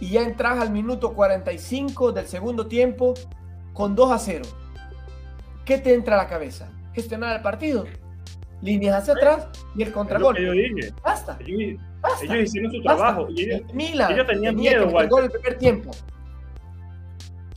[0.00, 3.14] Y ya entras al minuto 45 del segundo tiempo
[3.72, 4.44] con 2 a 0.
[5.64, 6.70] ¿Qué te entra a la cabeza?
[6.92, 7.84] Gestionar el partido.
[8.62, 10.36] Líneas hacia atrás y el contragol.
[11.02, 11.38] Basta.
[11.40, 11.80] Ellos,
[12.22, 13.26] ellos hicieron su trabajo.
[13.30, 14.88] Y ellos, Milan ellos tenían miedo.
[14.88, 15.90] Que el primer tiempo.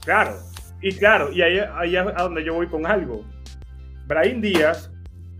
[0.04, 0.38] Claro,
[0.82, 3.26] y claro, y ahí, ahí es a donde yo voy con algo.
[4.06, 4.90] Brahim Díaz,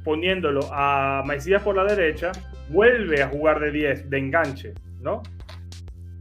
[0.04, 2.32] poniéndolo a Maicías por la derecha,
[2.70, 5.24] vuelve a jugar de 10, de enganche, ¿no?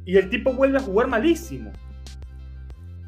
[0.04, 1.72] Y el tipo vuelve a jugar malísimo.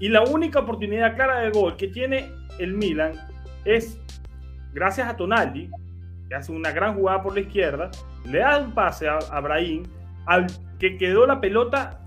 [0.01, 3.13] Y la única oportunidad clara de gol que tiene el Milan
[3.65, 4.01] es
[4.73, 5.71] gracias a Tonaldi,
[6.29, 7.91] que hace una gran jugada por la izquierda,
[8.25, 9.85] le da un pase a, a Brahim,
[10.27, 10.47] al
[10.79, 12.01] que quedó la pelota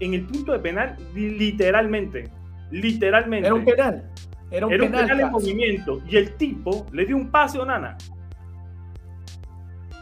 [0.00, 2.30] en el punto de penal literalmente.
[2.70, 3.46] Literalmente.
[3.46, 4.10] Era un penal.
[4.50, 6.00] Era un, penal, en movimiento.
[6.08, 7.96] Y el tipo le dio un pase a Onana.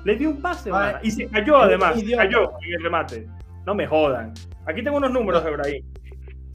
[0.05, 1.01] Le dio un pase a Onana.
[1.03, 1.99] Y se cayó además.
[1.99, 3.27] Se cayó en el remate.
[3.65, 4.33] No me jodan.
[4.67, 5.43] Aquí tengo unos números,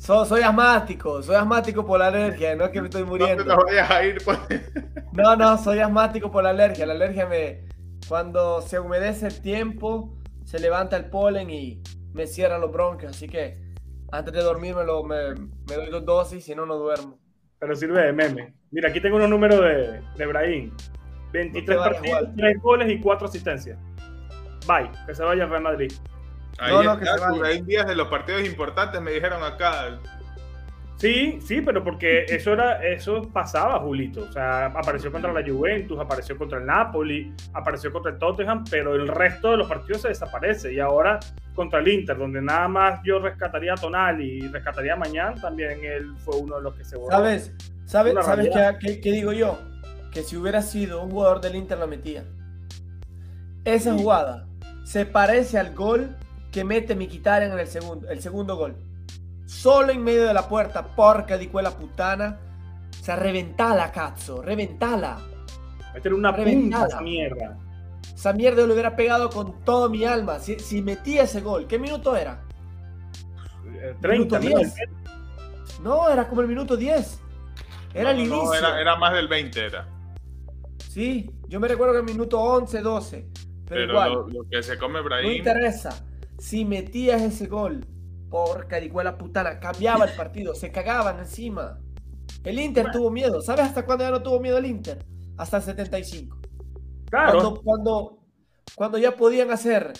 [0.04, 0.26] Ebrahim.
[0.26, 3.44] soy asmático, soy asmático por la alergia, no es que me estoy muriendo.
[3.44, 3.58] No,
[3.90, 4.40] a ir, pues.
[5.14, 6.86] no, no, soy asmático por la alergia.
[6.86, 7.70] La alergia me.
[8.08, 11.82] Cuando se humedece el tiempo, se levanta el polen y
[12.14, 13.16] me cierra los bronquios.
[13.16, 13.58] Así que
[14.12, 17.20] antes de dormir me, lo, me, me doy dos dosis, si no, no duermo.
[17.60, 18.54] Pero sirve de meme.
[18.72, 20.72] Mira, aquí tengo unos números de, de Brahim.
[21.32, 23.80] 23 partidos, 3 goles y 4 asistencias.
[24.68, 25.92] Bye, que se vaya al Real Madrid.
[26.60, 27.62] Ahí no, no, que se vaya.
[27.64, 30.00] días de los partidos importantes me dijeron acá.
[31.02, 34.22] Sí, sí, pero porque eso era, eso pasaba, Julito.
[34.22, 38.94] O sea, apareció contra la Juventus, apareció contra el Napoli, apareció contra el Tottenham, pero
[38.94, 40.72] el resto de los partidos se desaparece.
[40.72, 41.20] Y ahora
[41.56, 45.84] contra el Inter, donde nada más yo rescataría a Tonal y rescataría a Mañán, también
[45.84, 47.18] él fue uno de los que se borró.
[47.18, 47.52] ¿Sabes?
[47.86, 49.58] ¿Sabes, ¿sabes qué, qué, digo yo?
[50.14, 52.26] Que si hubiera sido un jugador del Inter la metía.
[53.66, 54.46] Esa jugada
[54.84, 56.16] se parece al gol
[56.52, 58.76] que mete Miquitarian en el segundo, el segundo gol
[59.52, 62.40] solo en medio de la puerta, porca di quella puttana.
[62.90, 65.20] O sea, reventala, cazzo, reventala.
[65.94, 67.58] Meter una punta esa mierda.
[68.14, 70.40] Esa mierda lo hubiera pegado con todo mi alma.
[70.40, 72.44] Si, metía ese gol, ¿qué minuto era?
[74.02, 74.76] 30, minuto 10.
[75.82, 77.20] No, era como el minuto 10.
[77.94, 78.44] Era el inicio.
[78.44, 79.88] No, era, más del 20, era.
[80.78, 83.28] Sí, yo me recuerdo que el minuto 11, 12.
[83.68, 85.28] Pero, igual, lo, que se come Brahim.
[85.28, 86.06] No interesa.
[86.41, 87.86] Si metías ese gol
[88.32, 91.80] por caricuela putana, cambiaba el partido, se cagaban encima.
[92.43, 93.41] El Inter tuvo miedo.
[93.41, 95.06] ¿Sabes hasta cuándo ya no tuvo miedo el Inter?
[95.38, 96.39] Hasta el 75.
[97.12, 97.62] Claro.
[97.63, 98.17] Cuando,
[98.73, 99.93] cuando, ya podían hacer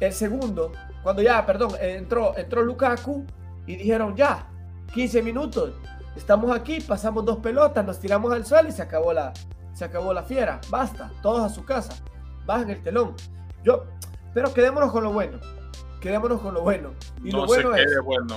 [0.00, 3.26] el segundo, cuando ya, perdón, entró, entró Lukaku
[3.66, 4.48] y dijeron ya,
[4.94, 5.74] 15 minutos,
[6.16, 9.34] estamos aquí, pasamos dos pelotas, nos tiramos al suelo y se acabó la,
[9.74, 10.58] se acabó la fiera.
[10.70, 11.92] Basta, todos a su casa,
[12.46, 13.14] bajan el telón.
[13.62, 13.84] Yo,
[14.34, 15.38] pero quedémonos con lo bueno
[16.00, 16.94] quedémonos con lo bueno.
[17.22, 17.86] Y lo bueno es.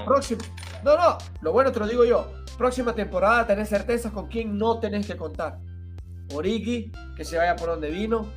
[0.05, 0.41] Próximo,
[0.83, 2.31] no, no, lo bueno te lo digo yo.
[2.57, 5.59] Próxima temporada tenés certezas con quién no tenés que contar.
[6.33, 8.27] Origi, que se vaya por donde vino.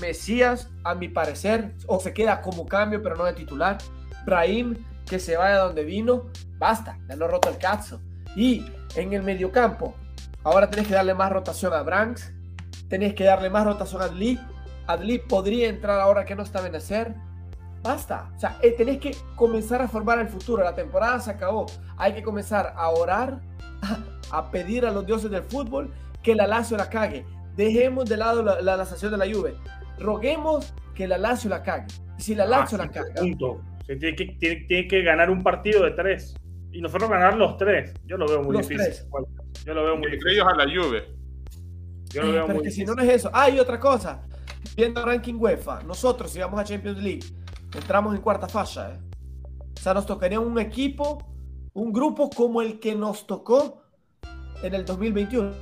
[0.00, 3.78] Mesías, a mi parecer, o se queda como cambio, pero no de titular.
[4.26, 6.30] Brahim, que se vaya donde vino.
[6.58, 8.00] Basta, ya no roto el cazo.
[8.36, 9.94] Y en el mediocampo,
[10.42, 12.32] ahora tenés que darle más rotación a Branks.
[12.88, 14.38] Tenés que darle más rotación a Adli.
[14.86, 17.14] Adli podría entrar ahora que no está en hacer
[17.84, 18.30] Basta.
[18.34, 20.64] O sea, eh, tenés que comenzar a formar el futuro.
[20.64, 21.66] La temporada se acabó.
[21.98, 23.40] Hay que comenzar a orar,
[24.32, 25.92] a, pedir a los dioses del fútbol
[26.22, 27.26] que la Lazio la cague.
[27.54, 29.54] Dejemos de lado la, la, de la Juve.
[29.98, 31.86] Roguemos que la Lazio la cague.
[32.16, 33.14] Si la Lazio la caga.
[33.16, 33.60] Punto.
[33.86, 36.34] tiene, que, tiene, que ganar un partido de tres.
[36.72, 37.92] Y nosotros ganar los tres.
[38.06, 38.94] Yo lo veo muy difícil.
[39.66, 40.32] Yo lo veo muy difícil.
[40.32, 41.04] ellos a la Juve.
[42.14, 43.30] Yo lo veo Pero que si no, no es eso.
[43.30, 44.22] Ah, y otra cosa.
[44.76, 47.24] Viendo ranking UEFA, nosotros si vamos a Champions League,
[47.74, 48.80] entramos en cuarta fase.
[48.80, 48.98] ¿eh?
[49.76, 51.18] O sea, nos tocaría un equipo,
[51.74, 53.82] un grupo como el que nos tocó
[54.62, 55.52] en el 2021.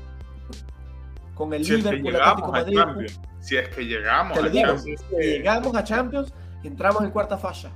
[1.34, 3.10] Con el Liverpool, Atlético Madrid.
[3.40, 4.82] Si es que llegamos a Champions.
[4.82, 7.68] Si llegamos a Champions, entramos en cuarta fase.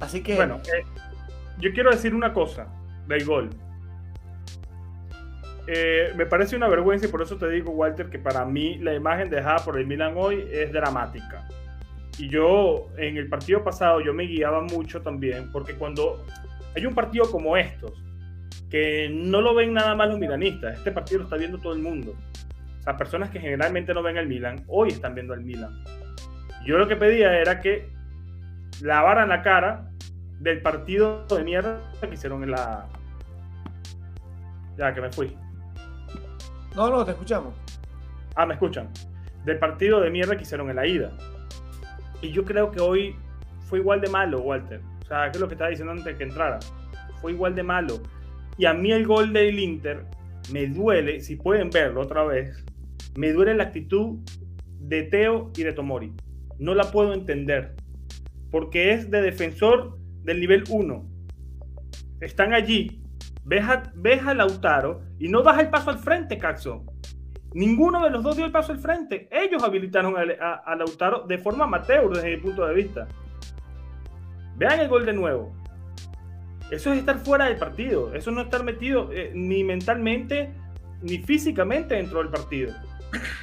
[0.00, 0.36] Así que.
[0.36, 0.84] Bueno, eh,
[1.58, 2.66] yo quiero decir una cosa
[3.06, 3.50] del gol.
[5.72, 8.92] Eh, me parece una vergüenza y por eso te digo, Walter, que para mí la
[8.92, 11.46] imagen dejada por el Milan hoy es dramática.
[12.18, 16.26] Y yo en el partido pasado yo me guiaba mucho también, porque cuando
[16.74, 17.92] hay un partido como estos,
[18.68, 21.78] que no lo ven nada más los milanistas, este partido lo está viendo todo el
[21.78, 22.16] mundo.
[22.80, 25.84] O sea, personas que generalmente no ven el Milan, hoy están viendo el Milan.
[26.66, 27.88] Yo lo que pedía era que
[28.82, 29.88] lavaran la cara
[30.40, 32.88] del partido de mierda que hicieron en la...
[34.76, 35.36] Ya, que me fui.
[36.74, 37.54] No, no, te escuchamos.
[38.36, 38.88] Ah, me escuchan.
[39.44, 41.10] Del partido de mierda que hicieron en la ida.
[42.22, 43.16] Y yo creo que hoy
[43.62, 44.80] fue igual de malo, Walter.
[45.02, 46.58] O sea, que es lo que estaba diciendo antes de que entrara.
[47.20, 48.00] Fue igual de malo.
[48.56, 50.04] Y a mí el gol del Inter
[50.52, 52.64] me duele, si pueden verlo otra vez,
[53.16, 54.18] me duele la actitud
[54.78, 56.12] de Teo y de Tomori.
[56.58, 57.74] No la puedo entender.
[58.50, 61.08] Porque es de defensor del nivel 1.
[62.20, 62.99] Están allí
[63.44, 66.84] ves a, Lautaro y no das el paso al frente, Caxo.
[67.52, 69.28] Ninguno de los dos dio el paso al frente.
[69.30, 73.08] Ellos habilitaron a, Lautaro de forma amateur desde mi punto de vista.
[74.56, 75.52] Vean el gol de nuevo.
[76.70, 78.14] Eso es estar fuera del partido.
[78.14, 80.52] Eso no es estar metido eh, ni mentalmente
[81.02, 82.72] ni físicamente dentro del partido.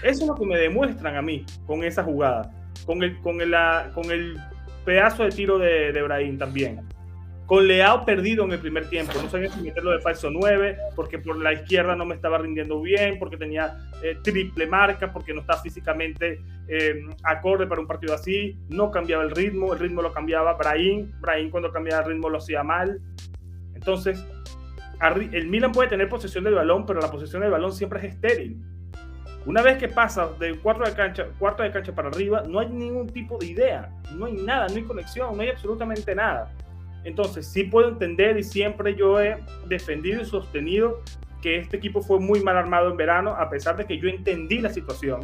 [0.03, 2.53] Eso es lo que me demuestran a mí con esa jugada.
[2.85, 3.53] Con el, con el,
[3.93, 4.37] con el
[4.85, 6.87] pedazo de tiro de, de también
[7.47, 9.13] con Leao perdido en el primer tiempo.
[9.23, 12.79] No sabía si meterlo de falso 9, porque por la izquierda no me estaba rindiendo
[12.81, 18.13] bien, porque tenía eh, triple marca, porque no estaba físicamente eh, acorde para un partido
[18.13, 18.59] así.
[18.67, 21.09] No cambiaba el ritmo, el ritmo lo cambiaba Brahim.
[21.21, 22.99] Brahim cuando cambiaba el ritmo lo hacía mal.
[23.73, 24.25] Entonces,
[25.31, 28.61] el Milan puede tener posesión del balón, pero la posesión del balón siempre es estéril.
[29.45, 33.45] Una vez que pasa de cuarto de cancha para arriba, no hay ningún tipo de
[33.45, 36.51] idea, no hay nada, no hay conexión, no hay absolutamente nada.
[37.07, 39.37] Entonces, sí puedo entender y siempre yo he
[39.69, 41.01] defendido y sostenido
[41.41, 44.59] que este equipo fue muy mal armado en verano, a pesar de que yo entendí
[44.59, 45.21] la situación,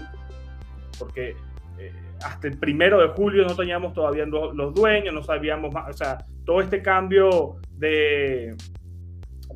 [0.98, 1.36] porque
[1.78, 1.92] eh,
[2.24, 6.26] hasta el primero de julio no teníamos todavía los, dueños, no sabíamos más, o sea,
[6.46, 8.56] todo este cambio de,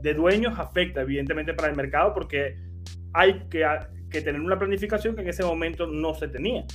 [0.01, 2.57] de dueños afecta evidentemente para el mercado porque
[3.13, 3.65] hay que,
[4.09, 6.65] que tener una planificación que en ese momento no se tenía.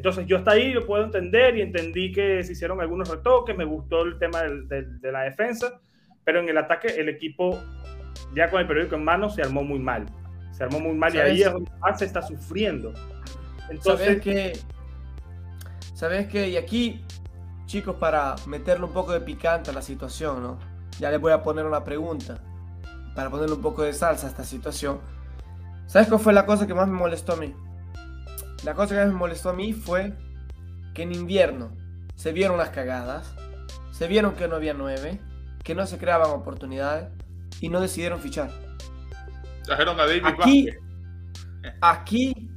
[0.00, 3.66] Entonces yo hasta ahí lo puedo entender y entendí que se hicieron algunos retoques, me
[3.66, 5.78] gustó el tema de la defensa,
[6.24, 7.58] pero en el ataque el equipo
[8.34, 10.06] ya con el periódico en mano se armó muy mal.
[10.52, 12.94] Se armó muy mal y ahí es donde se está sufriendo.
[13.68, 14.52] Entonces, ¿Sabes que
[15.92, 16.48] ¿Sabes qué?
[16.48, 17.04] Y aquí,
[17.66, 20.58] chicos, para meterle un poco de picante a la situación, ¿no?
[20.98, 22.38] Ya les voy a poner una pregunta
[23.14, 24.98] para ponerle un poco de salsa a esta situación.
[25.84, 27.54] ¿Sabes cuál fue la cosa que más me molestó a mí?
[28.64, 30.12] La cosa que me molestó a mí fue
[30.94, 31.70] que en invierno
[32.14, 33.34] se vieron las cagadas,
[33.90, 35.18] se vieron que no había nueve,
[35.64, 37.08] que no se creaban oportunidades
[37.60, 38.50] y no decidieron fichar.
[39.64, 40.68] Trajeron a David aquí,
[41.80, 42.50] aquí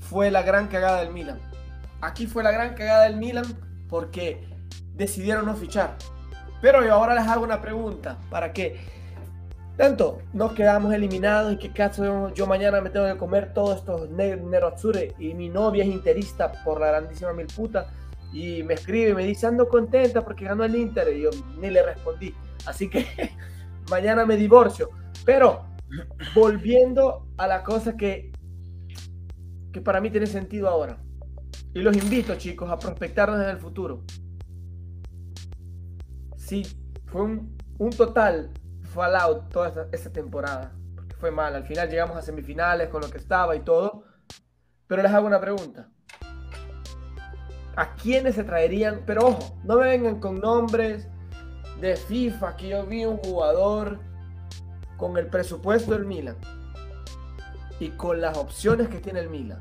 [0.00, 1.40] fue la gran cagada del Milan.
[2.00, 3.44] Aquí fue la gran cagada del Milan
[3.88, 4.46] porque
[4.94, 5.96] decidieron no fichar.
[6.60, 8.78] Pero yo ahora les hago una pregunta para que
[9.78, 14.10] tanto nos quedamos eliminados y que caso yo mañana me tengo que comer todos estos
[14.10, 14.74] Nero
[15.20, 17.86] y mi novia es interista por la grandísima mil puta
[18.32, 21.70] y me escribe y me dice ando contenta porque ganó el Inter y yo ni
[21.70, 22.34] le respondí.
[22.66, 23.06] Así que
[23.90, 24.90] mañana me divorcio.
[25.24, 25.64] Pero
[26.34, 28.32] volviendo a la cosa que,
[29.72, 30.98] que para mí tiene sentido ahora.
[31.72, 34.02] Y los invito chicos a prospectarnos en el futuro.
[36.36, 36.66] Si
[37.06, 38.50] fue un, un total
[38.94, 40.72] Fallout toda esta, temporada.
[40.94, 41.54] Porque fue mal.
[41.54, 44.04] Al final llegamos a semifinales con lo que estaba y todo.
[44.86, 45.88] Pero les hago una pregunta.
[47.76, 49.02] ¿A quiénes se traerían?
[49.06, 51.06] Pero ojo, no me vengan con nombres
[51.80, 54.00] de FIFA, que yo vi un jugador
[54.96, 56.36] con el presupuesto del Milan
[57.78, 59.60] y con las opciones que tiene el Milan.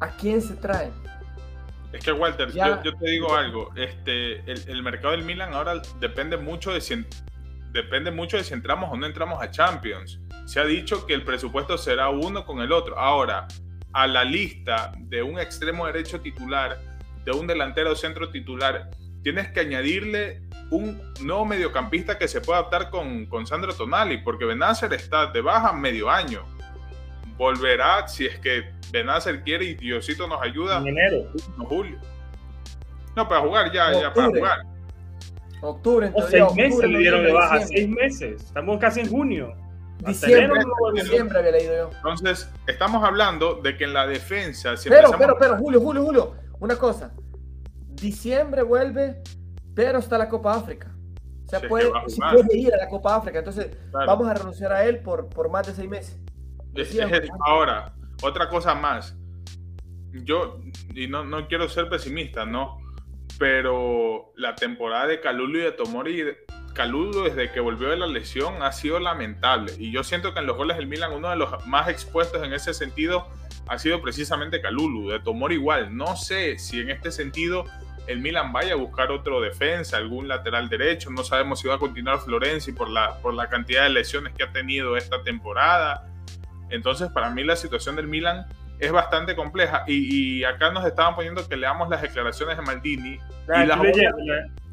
[0.00, 0.90] ¿A quién se trae?
[1.92, 6.36] Es que Walter, yo, te digo algo, este, el, el, mercado del Milan ahora depende
[6.36, 7.06] mucho de si,
[7.74, 10.20] depende mucho de si entramos o no entramos a Champions.
[10.46, 12.96] Se ha dicho que el presupuesto será uno con el otro.
[12.98, 13.48] Ahora,
[13.92, 16.78] a la lista de un extremo derecho titular,
[17.24, 18.90] de un delantero centro titular,
[19.22, 24.44] tienes que añadirle un nuevo mediocampista que se pueda adaptar con, con Sandro Tonali, porque
[24.44, 26.44] Benacer está de baja medio año.
[27.36, 30.78] volverá si es que Benacer quiere y Diosito nos ayuda.
[30.78, 31.26] En enero.
[31.58, 31.98] En julio.
[33.16, 34.73] No, para jugar ya, ya para jugar.
[35.64, 38.42] Octubre, o seis meses le dieron de baja, seis meses.
[38.42, 39.54] Estamos casi en junio.
[39.98, 40.60] Diciembre,
[40.94, 41.90] diciembre había leído yo.
[41.96, 44.76] Entonces, estamos hablando de que en la defensa.
[44.76, 47.12] Si pero, pero, pero, Julio, Julio, Julio, una cosa.
[47.88, 49.22] Diciembre vuelve,
[49.74, 50.94] pero está la Copa África.
[51.46, 53.38] O sea, puede, si puede ir a la Copa África.
[53.38, 56.18] Entonces, vamos a renunciar a él por, por más de seis meses.
[57.46, 59.16] ahora, otra cosa más.
[60.12, 60.60] Yo,
[60.94, 62.78] y no, no quiero ser pesimista, ¿no?
[63.38, 66.24] Pero la temporada de Calulu y de Tomori
[66.74, 70.46] Caludo desde que volvió de la lesión ha sido lamentable y yo siento que en
[70.46, 73.28] los goles del Milan uno de los más expuestos en ese sentido
[73.68, 75.96] ha sido precisamente Calulu, de Tomor igual.
[75.96, 77.64] No sé si en este sentido
[78.08, 81.78] el Milan vaya a buscar otro defensa, algún lateral derecho, no sabemos si va a
[81.78, 86.12] continuar Florenzi por la, por la cantidad de lesiones que ha tenido esta temporada.
[86.70, 88.46] Entonces para mí la situación del Milan
[88.78, 93.14] es bastante compleja y, acá nos estaban poniendo que leamos las declaraciones de Maldini.
[93.14, 93.78] y las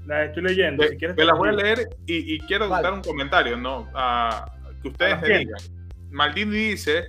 [0.05, 0.83] las estoy leyendo.
[0.83, 3.87] Si me las voy a leer y, quiero dar un comentario, ¿no?
[4.81, 5.61] que ustedes me digan.
[6.09, 7.05] Maldini dice,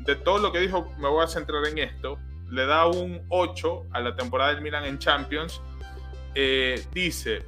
[0.00, 2.18] de todo lo que dijo, me voy a centrar en esto.
[2.50, 5.60] Le da un 8 a la temporada del Milan en Champions.
[6.34, 7.44] Eh, dice,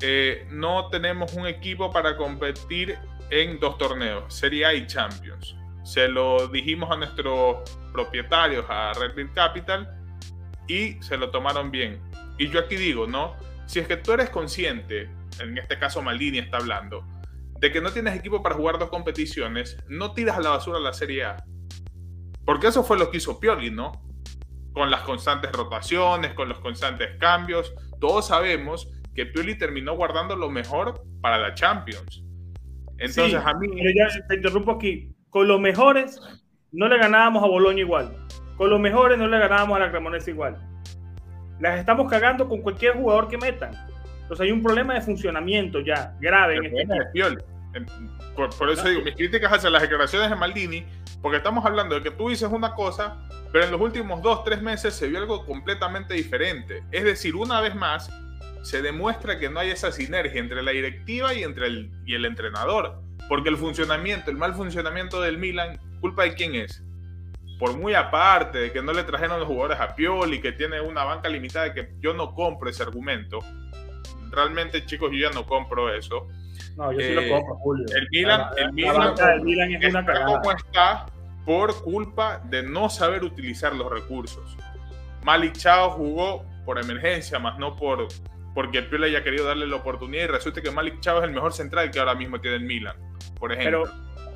[0.00, 2.96] eh, no tenemos un equipo para competir
[3.30, 5.56] en dos torneos, Serie A y Champions.
[5.90, 9.88] Se lo dijimos a nuestros propietarios, a Red Bull Capital,
[10.68, 12.00] y se lo tomaron bien.
[12.38, 13.34] Y yo aquí digo, ¿no?
[13.70, 17.06] si es que tú eres consciente, en este caso Maldini está hablando,
[17.60, 20.92] de que no tienes equipo para jugar dos competiciones, no tiras a la basura la
[20.92, 21.36] Serie A.
[22.44, 23.92] Porque eso fue lo que hizo Pioli, ¿no?
[24.72, 27.72] Con las constantes rotaciones, con los constantes cambios.
[28.00, 32.24] Todos sabemos que Pioli terminó guardando lo mejor para la Champions.
[32.98, 33.68] Entonces a mí...
[33.68, 35.14] Pero ya te interrumpo aquí.
[35.30, 36.20] Con los mejores
[36.72, 38.14] no le ganábamos a Boloña igual.
[38.56, 40.70] Con los mejores no le ganábamos a la Cremonese igual
[41.60, 43.72] las estamos cagando con cualquier jugador que metan.
[44.22, 47.44] Entonces hay un problema de funcionamiento ya grave en este equipo.
[48.58, 50.84] Por, eso digo, mis críticas hacia las declaraciones de Maldini,
[51.20, 53.18] porque estamos hablando de que tú dices una cosa,
[53.52, 56.82] pero en los últimos dos, tres meses se vio algo completamente diferente.
[56.90, 58.10] Es decir, una vez más,
[58.62, 62.24] se demuestra que no hay esa sinergia entre la directiva y entre el, y el
[62.24, 63.02] entrenador.
[63.30, 66.82] Porque el funcionamiento, el mal funcionamiento del Milan, ¿culpa de quién es?
[67.60, 71.04] por muy aparte de que no le trajeron los jugadores a Pioli, que tiene una
[71.04, 73.40] banca limitada, que yo no compro ese argumento.
[74.30, 76.26] Realmente, chicos, yo ya no compro eso.
[76.76, 77.84] No, yo sí lo eh, compro, Julio.
[77.94, 80.40] El Milan, el Milan, es una cagada.
[80.40, 81.04] como está
[81.44, 84.56] por culpa de no saber utilizar los recursos.
[85.22, 88.08] Malik Chao jugó por emergencia, más no por
[88.54, 91.52] porque Pioli haya querido darle la oportunidad y resulta que Malik Chao es el mejor
[91.52, 92.96] central que ahora mismo tiene el Milan,
[93.38, 93.84] por ejemplo.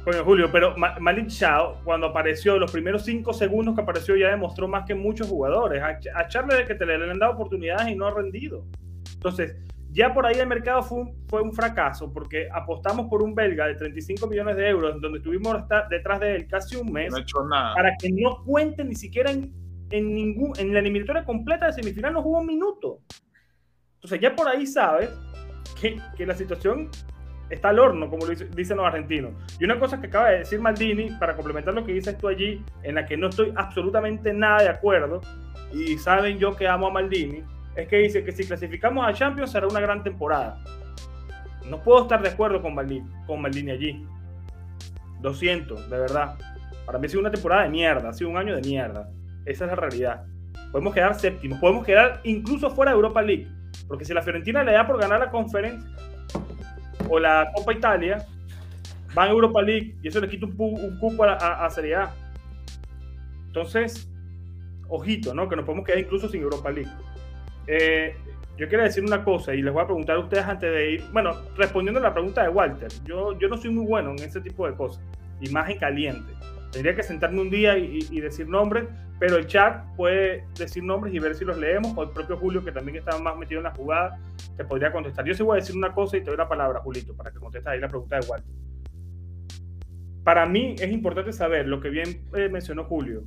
[0.05, 4.69] Coño, Julio, pero Malik Chao, cuando apareció, los primeros cinco segundos que apareció, ya demostró
[4.69, 5.83] más que muchos jugadores.
[5.83, 8.67] A, Charles de que te le, han dado oportunidades y no ha rendido.
[9.15, 9.57] Entonces,
[9.91, 13.67] ya por ahí el mercado fue un, fue un fracaso porque apostamos por un belga
[13.67, 15.57] de 35 millones de euros, donde estuvimos
[15.89, 17.15] detrás de él casi un mes,
[17.75, 19.55] para que no cuente ni siquiera en,
[19.91, 23.01] en, ningún, en la eliminatoria completa de semifinal, no jugó un minuto.
[24.05, 25.09] Entonces, ya por ahí sabes
[25.81, 26.91] que, que la situación
[27.49, 29.33] está al horno, como dicen los argentinos.
[29.59, 32.63] Y una cosa que acaba de decir Maldini, para complementar lo que dices tú allí,
[32.83, 35.23] en la que no estoy absolutamente nada de acuerdo,
[35.73, 37.43] y saben yo que amo a Maldini,
[37.77, 40.63] es que dice que si clasificamos a Champions será una gran temporada.
[41.65, 44.07] No puedo estar de acuerdo con Maldini, con Maldini allí.
[45.23, 46.37] Lo siento, de verdad.
[46.85, 49.09] Para mí ha sido una temporada de mierda, ha sido un año de mierda.
[49.47, 50.27] Esa es la realidad.
[50.73, 53.49] Podemos quedar séptimos, podemos quedar incluso fuera de Europa League.
[53.89, 55.89] Porque si la Fiorentina le da por ganar la conferencia,
[57.09, 58.27] o la Copa Italia,
[59.15, 62.13] van a Europa League y eso le quita un, cupo a, Serie A.
[63.47, 64.11] Entonces,
[64.89, 65.49] ojito, ¿no?
[65.49, 66.91] Que nos podemos quedar incluso sin Europa League.
[67.67, 68.17] Eh,
[68.57, 71.05] yo quiero decir una cosa y les voy a preguntar a ustedes antes de ir.
[71.13, 74.41] Bueno, respondiendo a la pregunta de Walter, yo, yo no soy muy bueno en ese
[74.41, 75.03] tipo de cosas,
[75.41, 76.33] imagen caliente.
[76.75, 78.89] Tendría que sentarme un día y, decir nombres,
[79.21, 82.65] pero el chat puede decir nombres y ver si los leemos, o el propio Julio,
[82.65, 84.19] que también está más metido en la jugada,
[84.57, 85.25] te podría contestar.
[85.25, 87.39] Yo sí voy a decir una cosa y te doy la palabra, Julito, para que
[87.39, 88.53] contestes ahí la pregunta de Walter.
[90.25, 93.23] Para mí es importante saber lo que bien eh, mencionó Julio.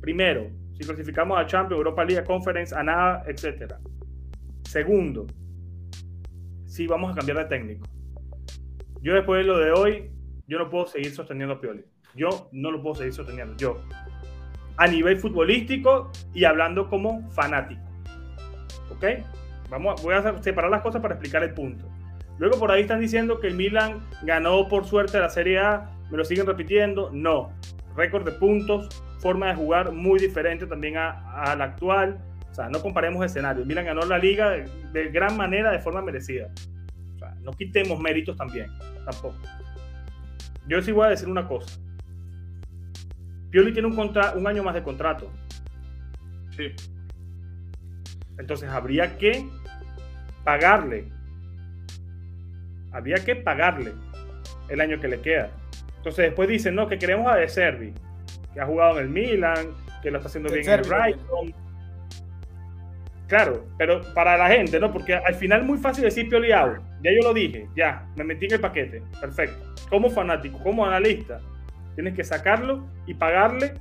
[0.00, 3.74] Primero, si clasificamos a Champions, Europa League, Conference, a nada, etc.
[4.62, 5.26] Segundo,
[6.64, 7.86] si vamos a cambiar de técnico.
[9.02, 10.10] Yo después de lo de hoy,
[10.46, 11.84] yo no puedo seguir sosteniendo a Pioli.
[12.16, 13.56] Yo no lo puedo seguir sosteniendo.
[13.56, 13.82] Yo,
[14.76, 17.82] a nivel futbolístico y hablando como fanático.
[18.90, 19.04] ¿Ok?
[19.70, 21.86] Vamos, voy a separar las cosas para explicar el punto.
[22.38, 25.90] Luego por ahí están diciendo que el Milan ganó por suerte la Serie A.
[26.10, 27.10] Me lo siguen repitiendo.
[27.12, 27.52] No.
[27.96, 28.88] récord de puntos,
[29.20, 32.18] forma de jugar muy diferente también a, la actual.
[32.50, 33.66] O sea, no comparemos escenarios.
[33.66, 36.48] Milan ganó la liga de, gran manera, de forma merecida.
[37.14, 38.70] O sea, no quitemos méritos también,
[39.04, 39.36] tampoco.
[40.68, 41.80] Yo sí voy a decir una cosa.
[43.50, 45.30] Pioli tiene un, un año más de contrato.
[46.50, 46.72] Sí.
[48.38, 49.46] Entonces habría que
[50.44, 51.08] pagarle.
[52.92, 53.92] Habría que pagarle
[54.68, 55.50] el año que le queda.
[55.98, 57.92] Entonces después dicen, no, que queremos a De Servi,
[58.54, 61.54] que ha jugado en el Milan, que lo está haciendo bien en el Brighton.
[63.26, 64.92] Claro, pero para la gente, ¿no?
[64.92, 68.46] Porque al final es muy fácil decir Pioli Ya yo lo dije, ya, me metí
[68.46, 69.02] en el paquete.
[69.20, 69.74] Perfecto.
[69.90, 71.40] Como fanático, como analista,
[71.96, 73.74] tienes que sacarlo y pagarle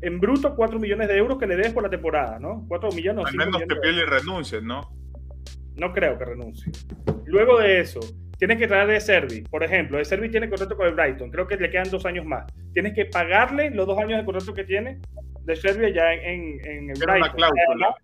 [0.00, 2.64] en bruto 4 millones de euros que le des por la temporada, ¿no?
[2.68, 3.26] 4 millones.
[3.26, 4.90] Al menos que Pioli renuncie, ¿no?
[5.76, 6.72] No creo que renuncie.
[7.26, 8.00] Luego de eso,
[8.38, 9.42] tienes que traer de Servi.
[9.42, 11.30] Por ejemplo, de Servi tiene contrato con el Brighton.
[11.30, 12.44] Creo que le quedan dos años más.
[12.72, 15.00] Tienes que pagarle los dos años de contrato que tiene
[15.42, 17.16] de Servi allá en, en, el Brighton.
[17.16, 17.94] Una cláusula.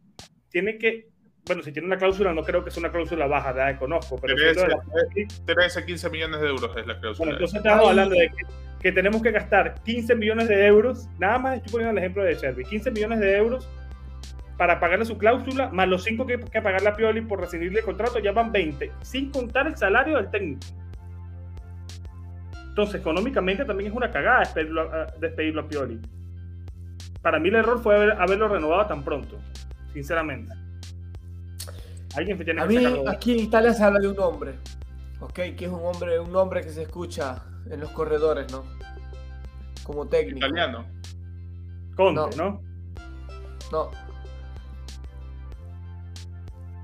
[0.50, 1.08] tiene que.
[1.46, 4.16] Bueno, si tiene una cláusula, no creo que sea una cláusula baja, ya conozco.
[4.20, 4.36] Pero
[5.46, 7.16] 13, 15 millones de euros es la cláusula.
[7.18, 11.38] Bueno, entonces estamos hablando de que que tenemos que gastar 15 millones de euros, nada
[11.38, 13.68] más estoy poniendo el ejemplo de Servi, 15 millones de euros
[14.56, 17.84] para pagarle su cláusula, más los 5 que, que pagarle a Pioli por recibirle el
[17.84, 20.60] contrato, ya van 20, sin contar el salario del técnico.
[22.68, 24.50] Entonces, económicamente también es una cagada
[25.18, 26.00] despedirlo, a Pioli.
[27.20, 29.38] Para mí el error fue haberlo renovado tan pronto,
[29.92, 30.54] sinceramente.
[32.14, 32.78] Alguien tiene a mí,
[33.08, 34.54] aquí en Italia se habla de un hombre,
[35.20, 38.64] ok, que es un hombre, un hombre que se escucha en los corredores, ¿no?
[39.84, 40.38] Como técnico.
[40.38, 40.86] Italiano.
[41.96, 42.62] Conte, ¿no?
[43.72, 43.90] No.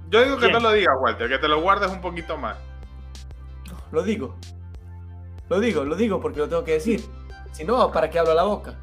[0.09, 2.57] Yo digo que no lo digas, Walter, que te lo guardes un poquito más.
[3.93, 4.37] Lo digo.
[5.49, 7.03] Lo digo, lo digo porque lo tengo que decir.
[7.53, 8.79] Si no, ¿para qué hablo la boca?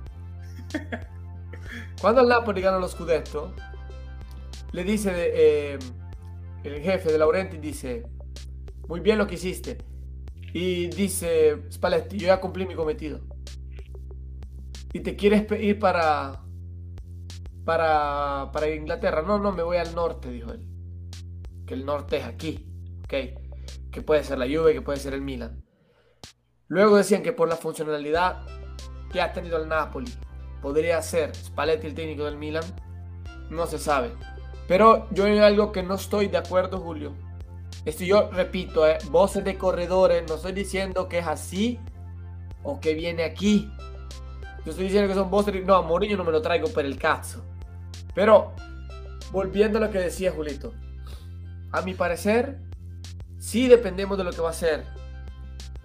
[2.02, 3.54] Cuando el Napoli gana los Scudetto,
[4.72, 5.80] le dice eh,
[6.64, 8.04] el jefe de Laurenti dice,
[8.88, 9.78] muy bien lo que hiciste,
[10.54, 13.22] y dice Spalletti, yo ya cumplí mi cometido.
[14.94, 16.44] Y te quieres ir para,
[17.66, 19.24] para, para Inglaterra.
[19.24, 20.68] No, no, me voy al norte, dijo él.
[21.66, 22.68] Que el norte es aquí,
[23.00, 23.92] ¿ok?
[23.92, 25.66] Que puede ser la Juve, que puede ser el Milan.
[26.68, 28.46] Luego decían que por la funcionalidad
[29.12, 30.12] que ha tenido el Napoli,
[30.62, 32.64] podría ser Spalletti el técnico del Milan.
[33.50, 34.12] No se sabe.
[34.68, 37.14] Pero yo hay algo que no estoy de acuerdo, Julio.
[37.86, 41.80] Esto yo repito, eh, voces de corredores, no estoy diciendo que es así
[42.64, 43.70] o que viene aquí.
[44.66, 45.62] Yo estoy diciendo que son voces de...
[45.62, 47.44] No, a Mourinho no me lo traigo por el caso.
[48.16, 48.54] Pero,
[49.32, 50.74] volviendo a lo que decía Julito.
[51.74, 52.60] A mi parecer,
[53.38, 54.86] sí dependemos de lo que va a ser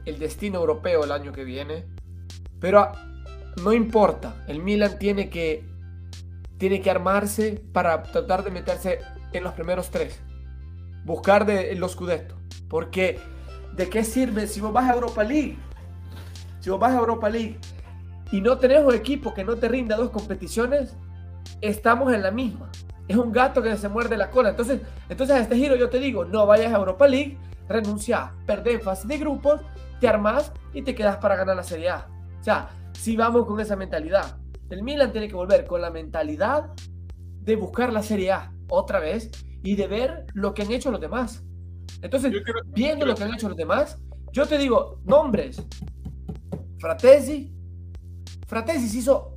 [0.04, 1.84] el destino europeo el año que viene.
[2.60, 2.92] Pero
[3.64, 5.64] no importa, el Milan tiene que,
[6.58, 9.00] tiene que armarse para tratar de meterse
[9.32, 10.20] en los primeros tres
[11.08, 12.36] buscar de los Scudetto.
[12.68, 13.18] Porque,
[13.74, 15.58] ¿de qué sirve si vos vas a Europa League?
[16.60, 17.58] Si vos vas a Europa League
[18.30, 20.94] y no tenés un equipo que no te rinda dos competiciones,
[21.62, 22.70] estamos en la misma.
[23.08, 24.50] Es un gato que se muerde la cola.
[24.50, 28.74] Entonces, entonces a este giro yo te digo, no vayas a Europa League, renuncia, perdés
[28.74, 29.62] en fase de grupos,
[29.98, 32.06] te armas y te quedas para ganar la Serie A.
[32.38, 34.36] O sea, si vamos con esa mentalidad.
[34.68, 36.70] El Milan tiene que volver con la mentalidad
[37.40, 39.30] de buscar la Serie A otra vez
[39.62, 41.44] y de ver lo que han hecho los demás.
[42.02, 42.32] Entonces,
[42.66, 43.98] viendo lo que han hecho los demás,
[44.32, 45.62] yo te digo, nombres.
[46.78, 47.52] Fratesi.
[48.46, 49.36] Fratesi se hizo,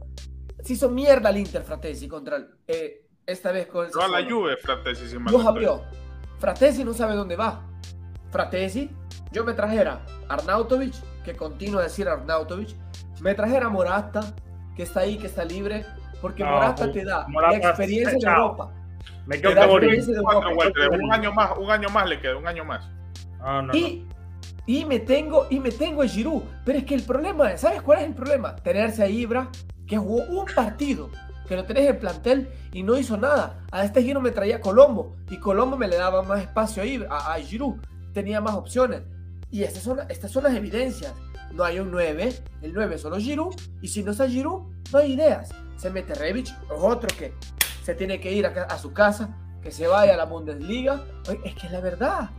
[0.62, 3.92] se hizo mierda al Inter, Fratesi, contra eh, esta vez con el...
[3.92, 5.08] No, la Juve, Fratesi.
[5.08, 5.84] Si Los abrió.
[6.40, 7.68] Fratesi no sabe dónde va.
[8.32, 8.90] Fratesi,
[9.32, 10.94] yo me trajera Arnautovic,
[11.24, 12.70] que continúa a decir Arnautovic,
[13.22, 14.34] me trajera Morata,
[14.76, 15.86] que está ahí, que está libre,
[16.22, 18.74] porque Morata te da la experiencia de Europa
[19.32, 22.90] me quedo Un año más, un año más le queda, un año más.
[23.40, 24.06] Ah, y,
[24.66, 26.44] y me tengo, y me tengo a Giroud.
[26.66, 28.56] Pero es que el problema, ¿sabes cuál es el problema?
[28.58, 29.50] Tenerse a Ibra,
[29.88, 31.10] que jugó un partido,
[31.48, 33.66] que lo tenés en plantel y no hizo nada.
[33.72, 37.18] A este giro me traía Colombo y Colombo me le daba más espacio a, Ibra,
[37.18, 37.76] a, Giroud.
[38.14, 39.02] Tenía más opciones.
[39.50, 41.14] Y estas son, estas son las evidencias.
[41.54, 43.56] No hay un 9, el 9 es solo Giroud.
[43.82, 45.50] Y si no está Giroud, no hay ideas.
[45.78, 47.34] Se mete Revich, otro que
[47.82, 51.04] se tiene que ir a, su casa, que se vaya a la Bundesliga.
[51.44, 52.30] es que es la verdad.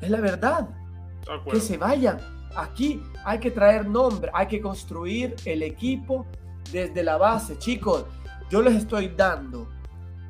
[0.00, 0.68] Es la verdad.
[1.50, 2.18] Que se vayan.
[2.56, 6.26] Aquí hay que traer nombre, hay que construir el equipo
[6.72, 7.58] desde la base.
[7.58, 8.06] Chicos,
[8.50, 9.68] yo les estoy dando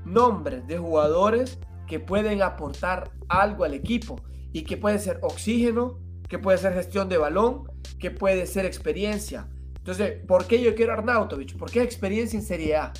[0.04, 4.20] nombres de jugadores que pueden aportar algo al equipo
[4.52, 7.64] y que puede ser oxígeno, que puede ser gestión de balón,
[7.98, 9.48] que puede ser experiencia.
[9.76, 11.56] Entonces, ¿por qué yo quiero a Arnautovic?
[11.56, 12.92] ¿Por qué experiencia en Serie A?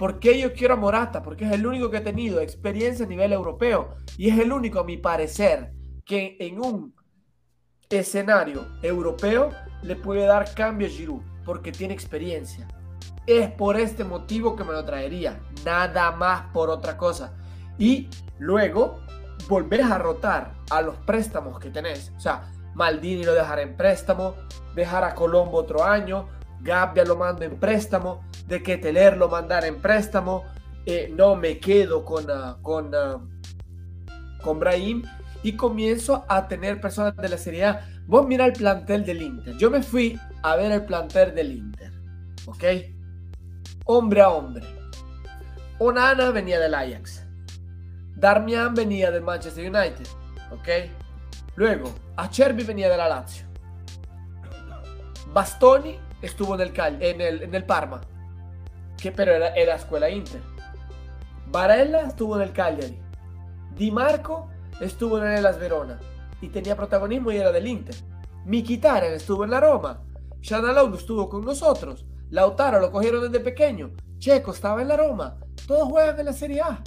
[0.00, 1.22] ¿Por qué yo quiero a Morata?
[1.22, 4.80] Porque es el único que ha tenido experiencia a nivel europeo y es el único,
[4.80, 5.74] a mi parecer,
[6.06, 6.94] que en un
[7.90, 9.50] escenario europeo
[9.82, 12.66] le puede dar cambio a Giroud porque tiene experiencia.
[13.26, 17.34] Es por este motivo que me lo traería, nada más por otra cosa.
[17.76, 19.00] Y luego
[19.50, 22.10] volver a rotar a los préstamos que tenés.
[22.16, 24.34] O sea, Maldini lo dejará en préstamo,
[24.74, 26.26] dejar a Colombo otro año,
[26.62, 30.44] Gabbia lo mando en préstamo, de que Teler lo mandara en préstamo,
[30.84, 33.20] eh, no me quedo con, ah, con, uh,
[34.42, 35.04] con Brahim
[35.42, 37.88] y comienzo a tener personas de la Serie A.
[38.06, 39.56] Vos mira el plantel del Inter.
[39.56, 41.92] Yo me fui a ver el plantel del Inter,
[42.46, 42.64] ¿ok?
[43.84, 44.66] Hombre a hombre.
[45.78, 47.24] Onana venía del Ajax.
[48.16, 50.06] Darmian venía del Manchester United,
[50.50, 50.90] ¿ok?
[51.54, 53.46] Luego, Acerbi venía de la Lazio.
[55.32, 58.00] Bastoni estuvo en el, en el, en el Parma,
[59.00, 60.40] que, pero era, era escuela Inter.
[61.46, 62.98] Varela estuvo en el Cagliari.
[63.74, 64.48] Di Marco
[64.80, 65.98] estuvo en el Las Verona
[66.40, 67.94] y tenía protagonismo y era del Inter.
[68.46, 70.02] Mkhitaryan estuvo en la Roma.
[70.40, 72.06] Shanalou estuvo con nosotros.
[72.30, 73.90] Lautaro lo cogieron desde pequeño.
[74.18, 75.36] Checo estaba en la Roma.
[75.66, 76.82] Todos juegan en la Serie A.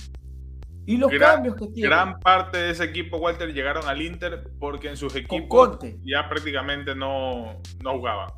[0.85, 1.87] Y los cambios que tiene.
[1.87, 6.93] Gran parte de ese equipo, Walter, llegaron al Inter porque en sus equipos ya prácticamente
[6.95, 8.29] no, no jugaban.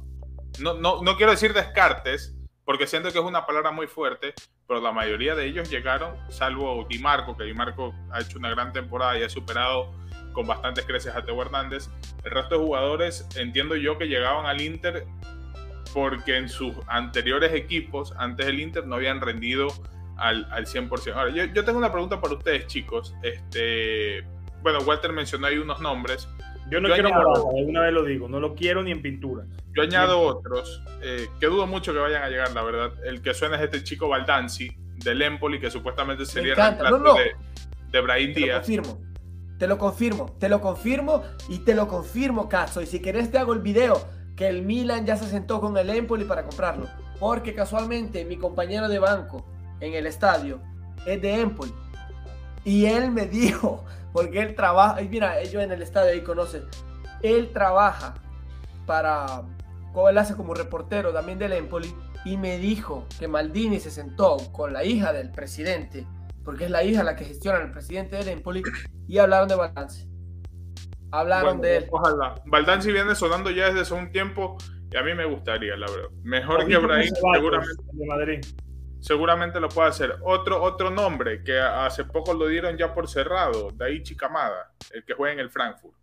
[0.60, 2.35] No, no, no quiero decir descartes,
[2.66, 4.34] porque siento que es una palabra muy fuerte,
[4.68, 8.50] pero la mayoría de ellos llegaron, salvo Di Marco, que Di Marco ha hecho una
[8.50, 9.94] gran temporada y ha superado
[10.34, 11.90] con bastantes creces a Teo Hernández.
[12.24, 15.06] El resto de jugadores entiendo yo que llegaban al Inter
[15.94, 19.68] porque en sus anteriores equipos, antes del Inter, no habían rendido
[20.18, 21.14] al, al 100%.
[21.14, 23.16] Ahora, yo, yo, tengo una pregunta para ustedes, chicos.
[23.24, 24.26] Este,
[24.62, 26.28] bueno, Walter mencionó ahí unos nombres.
[26.70, 29.46] Yo no quiero añado, una vez lo digo, no lo quiero ni en pintura.
[29.76, 32.92] Yo añado otros, eh, que dudo mucho que vayan a llegar, la verdad.
[33.06, 34.72] El que suena es este chico Baldanzi,
[35.04, 37.14] del Empoli, que supuestamente sería el no, no.
[37.14, 37.36] de,
[37.92, 38.68] de Brahim te Díaz.
[38.68, 39.02] Lo confirmo,
[39.60, 42.82] te lo confirmo, te lo confirmo y te lo confirmo, Caso.
[42.82, 45.90] Y si querés te hago el video que el Milan ya se sentó con el
[45.90, 46.88] Empoli para comprarlo.
[47.20, 49.46] Porque casualmente mi compañero de banco
[49.80, 50.60] en el estadio
[51.06, 51.74] es de Empoli.
[52.64, 53.86] Y él me dijo,
[54.16, 56.64] porque él trabaja, y mira, ellos en el estadio ahí conocen,
[57.22, 58.14] él trabaja
[58.86, 59.42] para,
[59.92, 61.94] como él hace como reportero también del Empoli,
[62.24, 66.08] y me dijo que Maldini se sentó con la hija del presidente,
[66.46, 68.64] porque es la hija la que gestiona el presidente del Empoli,
[69.06, 70.08] y hablaron de balance.
[71.12, 71.88] Hablaron Bueno, de él.
[71.92, 72.36] Ojalá.
[72.46, 74.56] Baldanzi viene sonando ya desde hace un tiempo
[74.94, 76.10] y a mí me gustaría, la verdad.
[76.24, 78.46] Mejor que Brahim, Ceballos, seguramente, de Madrid.
[79.06, 80.16] Seguramente lo puede hacer.
[80.24, 85.14] Otro, otro nombre que hace poco lo dieron ya por cerrado, Daichi Kamada, el que
[85.14, 85.94] juega en el Frankfurt.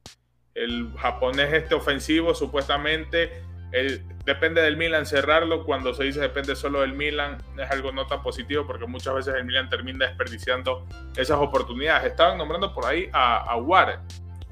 [0.55, 3.43] El japonés este ofensivo, supuestamente,
[3.73, 5.65] el- depende del Milan cerrarlo.
[5.65, 9.35] Cuando se dice depende solo del Milan, es algo no tan positivo porque muchas veces
[9.35, 10.87] el Milan termina desperdiciando
[11.17, 12.05] esas oportunidades.
[12.09, 13.99] Estaban nombrando por ahí a, a Ward,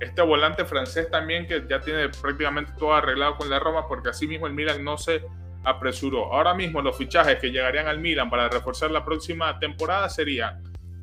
[0.01, 4.27] este volante francés también que ya tiene prácticamente todo arreglado con la Roma porque así
[4.27, 5.23] mismo el Milan no se
[5.65, 6.33] apresuró.
[6.33, 10.63] Ahora mismo los fichajes que llegarían al Milan para reforzar la próxima temporada serían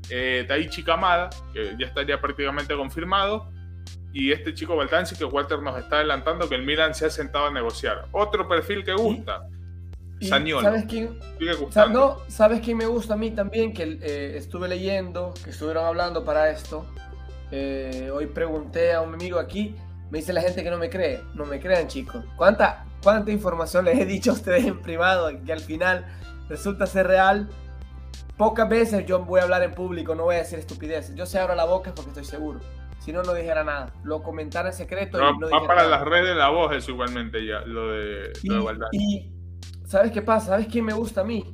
[0.10, 3.52] eh, Daichi Kamada, que ya estaría prácticamente confirmado,
[4.14, 7.48] y este chico Baltanzi que Walter nos está adelantando que el Milan se ha sentado
[7.48, 8.08] a negociar.
[8.12, 9.48] Otro perfil que gusta,
[10.20, 10.64] Y, Saniolo.
[10.64, 11.20] ¿Sabes quién?
[11.92, 13.74] no, ¿sabes quién me gusta a mí también?
[13.74, 16.86] Que eh, estuve leyendo, que estuvieron hablando para esto.
[17.52, 19.76] Eh, hoy pregunté a un amigo aquí,
[20.10, 21.22] me dice la gente que no me cree.
[21.36, 22.24] No me crean, chicos.
[22.36, 26.06] ¿Cuánta, ¿Cuánta información les he dicho a ustedes en privado que al final
[26.50, 27.48] resulta ser real?
[28.36, 31.16] Pocas veces yo voy a hablar en público, no voy a decir estupideces.
[31.16, 32.60] Yo se abro la boca porque estoy seguro.
[33.00, 33.94] Si no, no dijera nada.
[34.04, 36.00] Lo comentara en secreto No, y no va para nada.
[36.00, 39.32] las redes la voz eso igualmente ya, lo de, Y, lo de y,
[39.86, 40.48] ¿sabes qué pasa?
[40.48, 41.50] ¿Sabes quién me gusta a mí?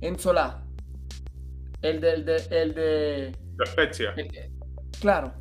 [0.00, 0.62] En Solá.
[1.82, 4.14] El de, el de, el de, La Spezia.
[4.16, 4.30] el-
[5.02, 5.34] claro.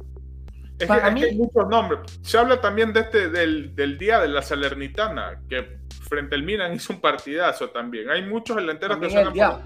[0.82, 2.20] Es que, Para es mí- que hay muchos nombres.
[2.22, 5.80] Se habla también de este, del, del día de la Salernitana, que
[6.10, 8.10] frente al Milan hizo un partidazo también.
[8.10, 9.62] Hay muchos delanteros que por-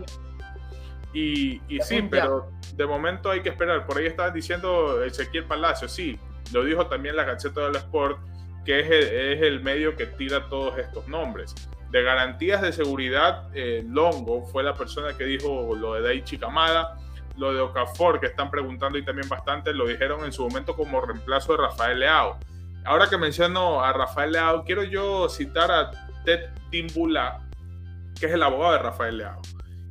[1.14, 2.08] Y, y sí, día.
[2.10, 3.86] pero de momento hay que esperar.
[3.86, 6.20] Por ahí estaba diciendo Ezequiel Palacio, sí,
[6.52, 8.20] lo dijo también la Gaceta del Sport,
[8.66, 9.04] que es el,
[9.36, 11.56] es el medio que tira todos estos nombres.
[11.92, 16.98] De garantías de seguridad, eh, Longo fue la persona que dijo lo de Daichi Kamada,
[17.38, 21.02] lo de Okafor, que están preguntando y también bastante, lo dijeron en su momento como
[21.02, 22.40] reemplazo de Rafael Leao.
[22.86, 25.92] Ahora que menciono a Rafael Leao, quiero yo citar a
[26.24, 27.42] Ted Timbula,
[28.20, 29.42] que es el abogado de Rafael Leao.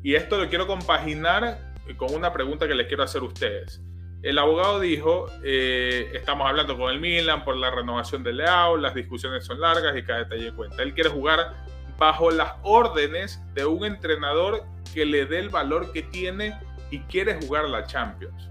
[0.02, 1.58] Y esto lo quiero compaginar
[1.96, 3.82] con una pregunta que les quiero hacer a ustedes.
[4.22, 8.94] El abogado dijo, eh, estamos hablando con el Milan por la renovación de Leao, las
[8.94, 10.82] discusiones son largas y cada detalle cuenta.
[10.82, 11.52] Él quiere jugar
[11.98, 14.64] bajo las órdenes de un entrenador
[14.94, 16.58] que le dé el valor que tiene
[16.90, 18.50] y quiere jugar la Champions.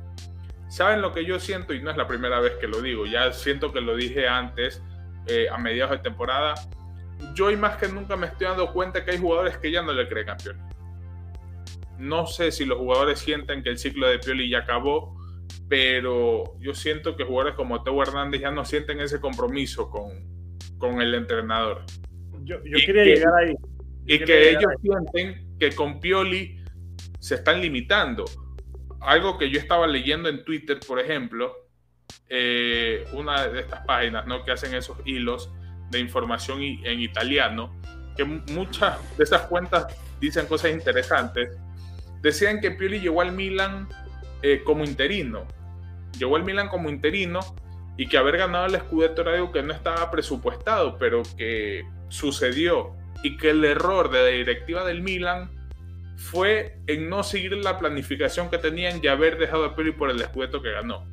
[0.68, 1.74] ¿Saben lo que yo siento?
[1.74, 4.82] Y no es la primera vez que lo digo, ya siento que lo dije antes,
[5.28, 6.56] eh, a mediados de temporada.
[7.36, 9.94] Yo y más que nunca me estoy dando cuenta que hay jugadores que ya no
[9.94, 10.60] le creen a Pioli.
[12.00, 15.16] No sé si los jugadores sienten que el ciclo de Pioli ya acabó,
[15.70, 20.10] pero yo siento que jugadores como Teo Hernández ya no sienten ese compromiso con,
[20.80, 21.84] con el entrenador.
[22.44, 23.56] Yo, quería llegar ahí.
[24.06, 26.63] y que ellos sienten que con Pioli
[27.24, 28.26] se están limitando.
[29.00, 31.56] Algo que yo estaba leyendo en Twitter, por ejemplo,
[32.28, 34.44] eh, una de estas páginas ¿no?
[34.44, 35.50] que hacen esos hilos
[35.90, 37.80] de información en italiano,
[38.18, 39.88] que muchas de esas cuentas
[40.20, 41.50] dicen cosas interesantes.
[42.22, 43.88] Decían que Pioli llegó al Milan
[44.42, 45.48] eh, como interino.
[46.20, 47.40] Llegó al Milan como interino
[47.96, 52.98] y que haber ganado el Scudetto era algo que no estaba presupuestado, pero que sucedió.
[53.24, 55.63] Y que el error de la directiva del Milan
[56.16, 60.20] fue en no seguir la planificación que tenían y haber dejado a Pioli por el
[60.20, 61.06] Scudetto que ganó.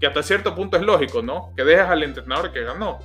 [0.00, 1.52] Que hasta cierto punto es lógico, ¿no?
[1.56, 2.98] Que dejas al entrenador que ganó.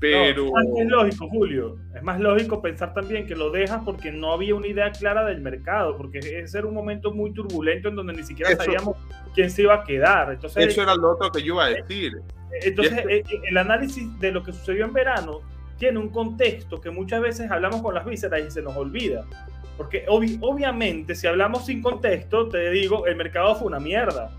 [0.00, 0.52] Pero...
[0.76, 1.76] es lógico, Julio.
[1.94, 5.40] Es más lógico pensar también que lo dejas porque no había una idea clara del
[5.40, 8.96] mercado, porque ese era un momento muy turbulento en donde ni siquiera sabíamos
[9.34, 10.32] quién se iba a quedar.
[10.32, 12.12] Entonces, eso era lo otro que yo iba a decir.
[12.62, 15.40] Entonces, eh, eh, el análisis de lo que sucedió en verano
[15.78, 19.24] tiene un contexto que muchas veces hablamos con las vísceras y se nos olvida.
[19.78, 24.36] Porque obviamente, si hablamos sin contexto, te digo, el mercado fue una mierda.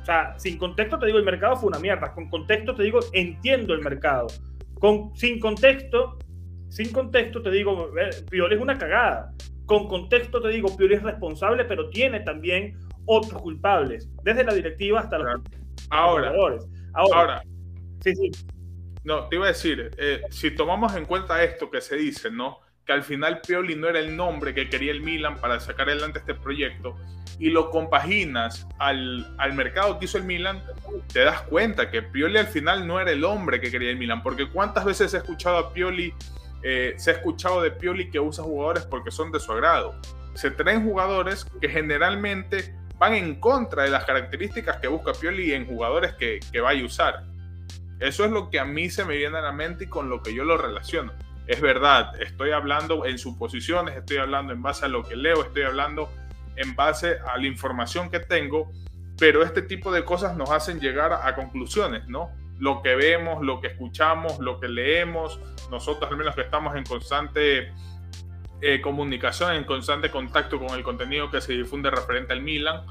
[0.00, 2.14] O sea, sin contexto te digo, el mercado fue una mierda.
[2.14, 4.28] Con contexto te digo, entiendo el mercado.
[4.78, 6.16] Con, sin contexto,
[6.68, 7.90] sin contexto te digo,
[8.30, 9.32] Pioli es una cagada.
[9.64, 15.00] Con contexto te digo, Pioli es responsable, pero tiene también otros culpables, desde la directiva
[15.00, 15.42] hasta los
[15.90, 16.64] ahora, jugadores.
[16.94, 17.42] Ahora, ahora,
[18.04, 18.30] sí, sí.
[19.02, 22.60] No, te iba a decir, eh, si tomamos en cuenta esto que se dice, ¿no?
[22.86, 26.20] Que al final Pioli no era el nombre que quería el Milan para sacar adelante
[26.20, 26.96] este proyecto,
[27.38, 30.62] y lo compaginas al, al, mercado que hizo el Milan,
[31.12, 34.22] te das cuenta que Pioli al final no era el hombre que quería el Milan.
[34.22, 36.14] Porque cuántas veces he escuchado a Pioli,
[36.62, 39.94] eh, se ha escuchado de Pioli que usa jugadores porque son de su agrado.
[40.34, 45.66] Se traen jugadores que generalmente van en contra de las características que busca Pioli en
[45.66, 47.24] jugadores que, que vaya a usar.
[48.00, 50.22] Eso es lo que a mí se me viene a la mente y con lo
[50.22, 51.12] que yo lo relaciono.
[51.46, 55.62] Es verdad, estoy hablando en suposiciones, estoy hablando en base a lo que leo, estoy
[55.62, 56.10] hablando
[56.56, 58.72] en base a la información que tengo,
[59.18, 62.30] pero este tipo de cosas nos hacen llegar a conclusiones, ¿no?
[62.58, 65.38] Lo que vemos, lo que escuchamos, lo que leemos,
[65.70, 67.72] nosotros al menos que estamos en constante
[68.60, 72.86] eh, comunicación, en constante contacto con el contenido que se difunde referente al Milan,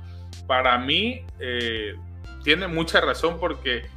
[0.48, 1.96] para mí eh,
[2.44, 3.90] tiene mucha razón porque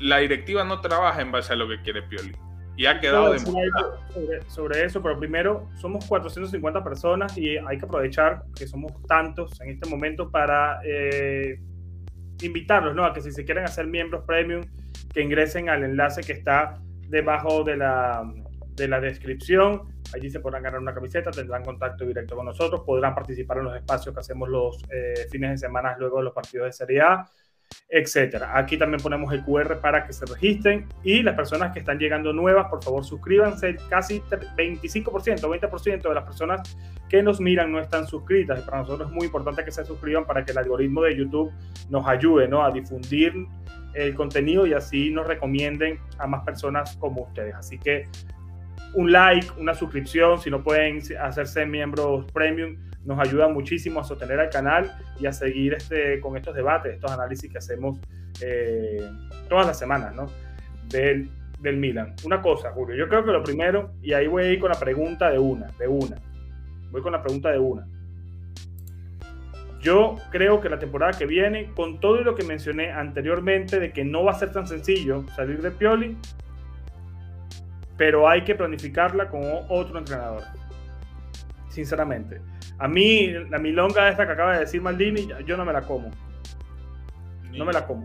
[0.00, 2.34] la directiva no trabaja en base a lo que quiere Pioli.
[2.76, 3.98] Y ha quedado demostrado.
[4.12, 9.60] Sobre, sobre, eso, pero primero, somos 450 personas y hay que aprovechar que somos tantos
[9.60, 11.60] en este momento para eh,
[12.40, 13.04] invitarlos, ¿no?
[13.04, 14.62] A que si se quieren hacer miembros premium,
[15.12, 18.24] que ingresen al enlace que está debajo de la,
[18.74, 19.82] de la descripción.
[20.14, 23.76] Allí se podrán ganar una camiseta, tendrán contacto directo con nosotros, podrán participar en los
[23.76, 27.26] espacios que hacemos los eh, fines de semana luego de los partidos de Serie A
[27.88, 28.56] etcétera.
[28.56, 32.32] Aquí también ponemos el QR para que se registren y las personas que están llegando
[32.32, 33.76] nuevas, por favor suscríbanse.
[33.90, 36.76] Casi 25%, 20% de las personas
[37.08, 40.24] que nos miran no están suscritas y para nosotros es muy importante que se suscriban
[40.24, 41.52] para que el algoritmo de YouTube
[41.90, 42.64] nos ayude ¿no?
[42.64, 43.34] a difundir
[43.94, 47.54] el contenido y así nos recomienden a más personas como ustedes.
[47.54, 48.08] Así que
[48.94, 54.38] un like, una suscripción, si no pueden hacerse miembros premium, nos ayuda muchísimo a sostener
[54.40, 57.98] al canal y a seguir este, con estos debates, estos análisis que hacemos
[58.40, 59.08] eh,
[59.48, 60.26] todas las semanas, ¿no?
[60.88, 61.28] Del,
[61.60, 62.14] del Milan.
[62.24, 64.78] Una cosa, Julio, yo creo que lo primero, y ahí voy a ir con la
[64.78, 66.16] pregunta de una, de una.
[66.90, 67.86] Voy con la pregunta de una.
[69.80, 74.04] Yo creo que la temporada que viene, con todo lo que mencioné anteriormente de que
[74.04, 76.16] no va a ser tan sencillo salir de Pioli,
[77.96, 80.42] pero hay que planificarla con otro entrenador.
[81.72, 82.38] Sinceramente.
[82.78, 86.10] A mí, la milonga esta que acaba de decir Maldini, yo no me la como.
[87.56, 88.02] No me la como.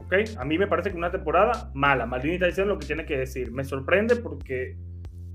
[0.00, 0.14] ¿Ok?
[0.36, 2.06] A mí me parece que una temporada mala.
[2.06, 3.52] Maldini está diciendo lo que tiene que decir.
[3.52, 4.76] Me sorprende porque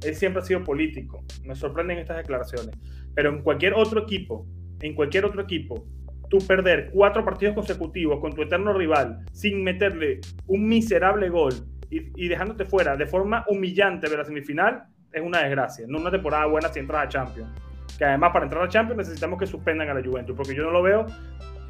[0.03, 1.23] él siempre ha sido político.
[1.45, 2.75] Me sorprenden estas declaraciones.
[3.15, 4.45] Pero en cualquier otro equipo,
[4.81, 5.87] en cualquier otro equipo,
[6.29, 11.53] tú perder cuatro partidos consecutivos con tu eterno rival sin meterle un miserable gol
[11.89, 14.83] y, y dejándote fuera de forma humillante de la semifinal,
[15.13, 15.85] es una desgracia.
[15.87, 17.49] No una temporada buena si entras a Champions
[17.97, 20.71] que además para entrar a Champions necesitamos que suspendan a la Juventus, porque yo no
[20.71, 21.05] lo veo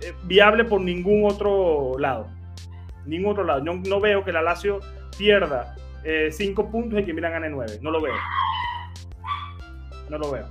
[0.02, 2.28] eh, viable por ningún otro lado.
[3.06, 3.64] Ningún otro lado.
[3.64, 4.80] No, no veo que la Lazio
[5.18, 7.80] pierda 5 eh, puntos y que Milan gane 9.
[7.82, 8.16] No lo veo.
[10.10, 10.48] No lo veo.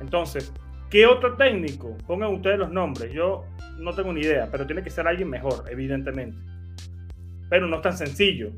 [0.00, 0.52] Entonces,
[0.90, 1.96] ¿qué otro técnico?
[2.06, 3.12] Pongan ustedes los nombres.
[3.12, 3.44] Yo
[3.78, 6.38] no tengo ni idea, pero tiene que ser alguien mejor, evidentemente.
[7.50, 8.50] Pero no es tan sencillo.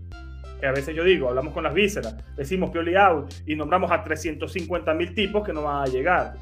[0.60, 4.02] Que a veces yo digo, hablamos con las vísceras, decimos Pioli out y nombramos a
[4.02, 6.34] 350 mil tipos que no van a llegar.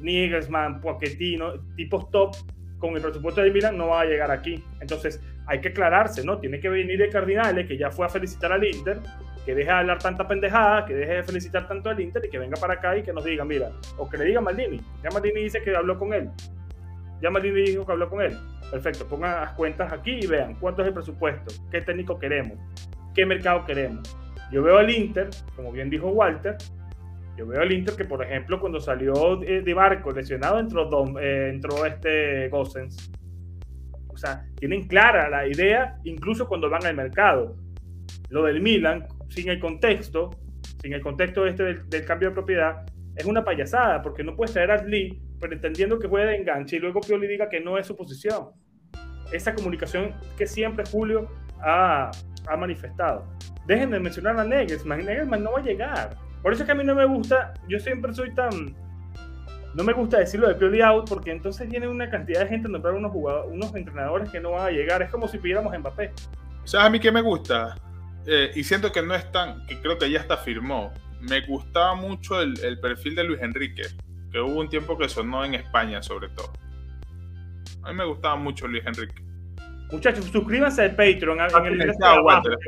[0.00, 2.34] Nigelsmann, Pochettino, tipos top
[2.78, 4.62] con el presupuesto de Milan no va a llegar aquí.
[4.80, 6.38] Entonces hay que aclararse, ¿no?
[6.38, 8.98] Tiene que venir el Cardinale, que ya fue a felicitar al Inter,
[9.44, 12.38] que deje de hablar tanta pendejada, que deje de felicitar tanto al Inter y que
[12.38, 14.80] venga para acá y que nos diga, mira, o que le diga a Maldini.
[15.02, 16.30] Ya Maldini dice que habló con él.
[17.20, 18.38] Ya Maldini dijo que habló con él.
[18.70, 22.58] Perfecto, pongan las cuentas aquí y vean cuánto es el presupuesto, qué técnico queremos,
[23.18, 24.16] qué mercado queremos.
[24.52, 26.56] Yo veo al Inter, como bien dijo Walter,
[27.36, 30.88] yo veo al Inter que, por ejemplo, cuando salió de Barco lesionado, entró,
[31.18, 33.10] eh, entró este Gossens.
[34.06, 37.56] O sea, tienen clara la idea, incluso cuando van al mercado.
[38.28, 40.30] Lo del Milan, sin el contexto,
[40.80, 44.70] sin el contexto este del, cambio de propiedad, es una payasada, porque no puedes traer
[44.70, 47.86] a Lee, pero entendiendo que juega de enganche y luego Pioli diga que no es
[47.88, 48.50] su posición.
[49.32, 51.28] Esa comunicación que siempre Julio
[51.62, 52.10] ha,
[52.46, 53.24] ha manifestado.
[53.66, 55.04] Dejen de mencionar a Nagelsmann.
[55.04, 56.16] Nagelsmann no va a llegar.
[56.42, 58.74] Por eso es que a mí no me gusta, yo siempre soy tan...
[59.74, 62.70] No me gusta decirlo de Pioli out porque entonces viene una cantidad de gente a
[62.70, 65.02] nombrar unos, jugadores, unos entrenadores que no van a llegar.
[65.02, 66.12] Es como si pidiéramos Mbappé.
[66.64, 67.76] ¿Sabes a mí qué me gusta?
[68.26, 70.92] Eh, y siento que no es tan, que creo que ya está firmó.
[71.20, 73.82] Me gustaba mucho el, perfil de Luis Enrique,
[74.30, 76.52] que hubo un tiempo que sonó en España sobre todo.
[77.82, 79.22] A mí me gustaba mucho Luis Enrique.
[79.90, 81.38] Muchachos, suscríbanse al Patreon.
[81.40, 82.58] en el Walter,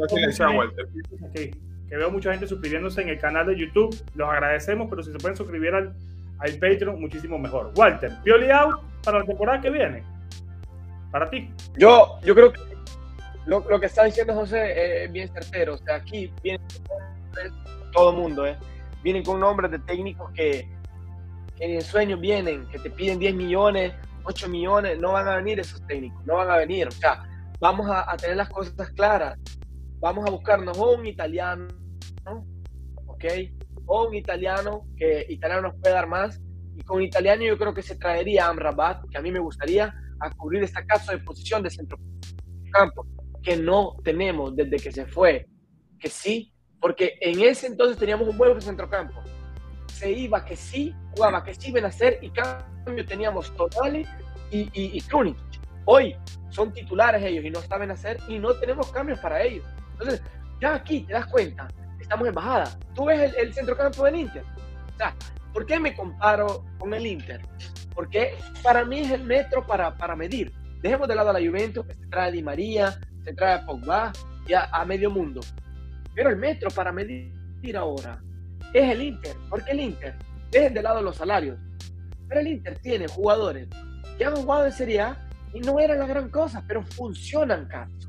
[0.57, 1.51] Walter
[1.91, 3.95] que veo mucha gente suscribiéndose en el canal de YouTube.
[4.15, 5.93] Los agradecemos, pero si se pueden suscribir al,
[6.39, 7.73] al Patreon, muchísimo mejor.
[7.77, 10.05] Walter, Pioli out para la temporada que viene.
[11.11, 11.51] Para ti.
[11.77, 12.61] Yo, yo creo que
[13.47, 15.75] lo, lo que está diciendo José es bien certero.
[15.75, 16.61] O sea, aquí viene
[17.93, 18.57] todo el mundo, ¿eh?
[19.03, 20.69] Vienen con nombres de técnicos que,
[21.57, 23.93] que en el sueño vienen, que te piden 10 millones,
[24.25, 26.89] 8 millones, no van a venir esos técnicos, no van a venir.
[26.89, 27.23] O sea,
[27.61, 29.39] vamos a, tener las cosas claras.
[30.01, 31.69] Vamos a buscarnos un italiano
[33.07, 33.25] ¿ok?
[33.87, 36.41] O un italiano, que italiano nos puede dar más.
[36.77, 39.95] Y con italiano yo creo que se traería a Amrabat, que a mí me gustaría,
[40.21, 41.99] a cubrir esta casa de posición de centro
[42.71, 43.07] campo,
[43.43, 45.47] que no tenemos desde que se fue,
[45.99, 49.21] que sí, porque en ese entonces teníamos un buen centrocampo.
[50.01, 54.07] Se iba que sí, jugaba que sí, hacer y cambio teníamos Tonali
[54.51, 55.37] y, y, y Krunic.
[55.85, 56.17] Hoy
[56.49, 59.63] son titulares ellos y no saben hacer y no tenemos cambios para ellos.
[59.93, 60.23] Entonces,
[60.59, 61.69] ya aquí te das cuenta
[62.01, 62.79] estamos en bajada.
[62.95, 64.43] Tú ves el, el centrocampo del Inter.
[64.43, 65.15] O sea,
[65.53, 67.43] ¿por qué me comparo con el Inter?
[67.95, 70.51] Porque para mí es el metro para, para medir.
[70.81, 73.67] Dejemos de lado a la Juventus, que se trae a Di María, se trae a
[73.67, 74.13] Pogba
[74.49, 75.43] y a, medio mundo.
[76.15, 78.19] Pero el metro para medir ahora
[78.75, 79.37] es el Inter.
[79.49, 80.15] porque el Inter?
[80.51, 81.59] Dejen de lado los salarios.
[82.29, 83.69] Pero el Inter tiene jugadores
[84.17, 88.09] que han jugado en Serie A y no eran la gran cosa, pero funcionan, Carlos.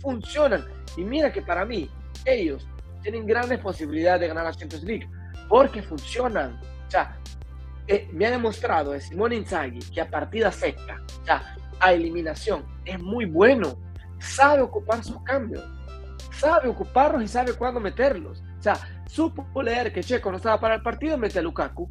[0.00, 0.64] Funcionan.
[0.96, 1.88] Y mira que para mí,
[2.24, 2.66] ellos
[3.02, 5.08] tienen grandes posibilidades de ganar la Champions League
[5.48, 6.58] porque funcionan.
[6.86, 7.16] O sea,
[7.86, 12.64] eh, me ha demostrado de Simone Inzaghi que a partida seca, o sea, a eliminación,
[12.84, 13.78] es muy bueno.
[14.18, 15.64] Sabe ocupar sus cambios,
[16.32, 18.42] sabe ocuparlos y sabe cuándo meterlos.
[18.58, 18.74] O sea,
[19.10, 21.90] supo leer que Checo no estaba para el partido, mete a Lukaku.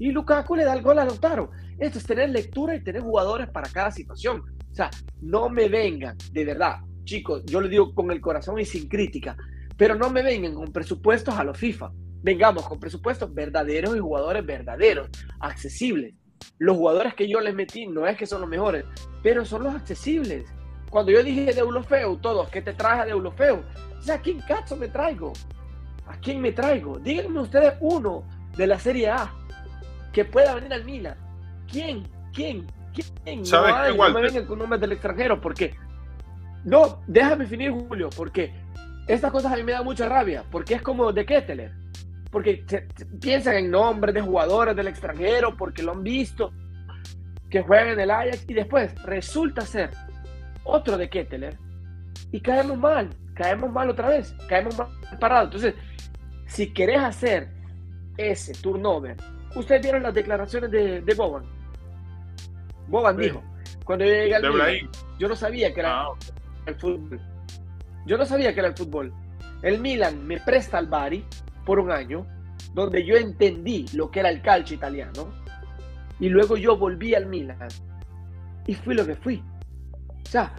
[0.00, 1.50] Y Lukaku le da el gol a Lautaro.
[1.78, 4.42] Esto es tener lectura y tener jugadores para cada situación.
[4.70, 8.64] O sea, no me vengan, de verdad, chicos, yo lo digo con el corazón y
[8.64, 9.36] sin crítica.
[9.76, 11.92] Pero no me vengan con presupuestos a los FIFA.
[12.22, 15.08] Vengamos con presupuestos verdaderos y jugadores verdaderos,
[15.38, 16.14] accesibles.
[16.58, 18.84] Los jugadores que yo les metí no es que son los mejores,
[19.22, 20.46] pero son los accesibles.
[20.90, 23.62] Cuando yo dije de Eulofeu, todos, ¿qué te traje de Eulofeu?
[23.98, 25.32] O sea, ¿a quién cacho me traigo?
[26.06, 26.98] ¿A quién me traigo?
[26.98, 28.24] Díganme ustedes uno
[28.56, 29.32] de la Serie A
[30.12, 31.16] que pueda venir al Milan.
[31.70, 32.06] ¿Quién?
[32.32, 32.66] ¿Quién?
[32.92, 33.42] ¿Quién?
[33.50, 35.74] No, hay, no me vengan con nombres del extranjero, porque
[36.64, 38.52] no, déjame finir, Julio, porque
[39.06, 41.72] estas cosas a mí me dan mucha rabia, porque es como de Ketteler.
[42.30, 42.64] Porque
[43.20, 46.52] piensan en nombres de jugadores del extranjero, porque lo han visto,
[47.50, 49.90] que juegan en el Ajax, y después resulta ser
[50.64, 51.58] otro de Ketteler,
[52.32, 54.88] y caemos mal, caemos mal otra vez, caemos mal
[55.20, 55.44] parado.
[55.44, 55.74] Entonces,
[56.46, 57.48] si querés hacer
[58.16, 59.16] ese turnover,
[59.54, 61.44] ustedes vieron las declaraciones de, de Boban.
[62.88, 63.42] Boban dijo,
[63.84, 66.08] cuando yo llegué al Milan, yo no sabía que era ah,
[66.66, 67.20] el fútbol
[68.06, 69.12] yo no sabía que era el fútbol.
[69.62, 71.24] El Milan me presta al Bari
[71.64, 72.26] por un año,
[72.74, 75.32] donde yo entendí lo que era el calcio italiano,
[76.20, 77.68] y luego yo volví al Milan
[78.66, 79.42] y fui lo que fui.
[80.22, 80.54] O sea,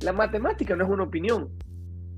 [0.00, 1.50] la matemática no es una opinión.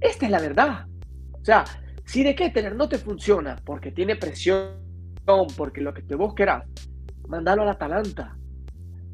[0.05, 0.87] Esta es la verdad.
[1.33, 1.65] O sea,
[2.05, 4.75] si de tener no te funciona porque tiene presión,
[5.57, 6.65] porque lo que te vos querás,
[7.27, 8.37] mandalo al Atalanta.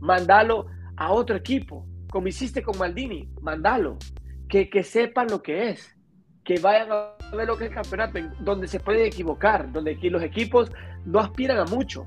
[0.01, 0.67] Mandalo
[0.97, 3.31] a otro equipo, como hiciste con Maldini.
[3.41, 3.99] Mandalo.
[4.49, 5.97] Que, que sepan lo que es.
[6.43, 10.23] Que vayan a ver lo que es el campeonato, donde se pueden equivocar, donde los
[10.25, 10.73] equipos
[11.05, 12.05] no aspiran a mucho.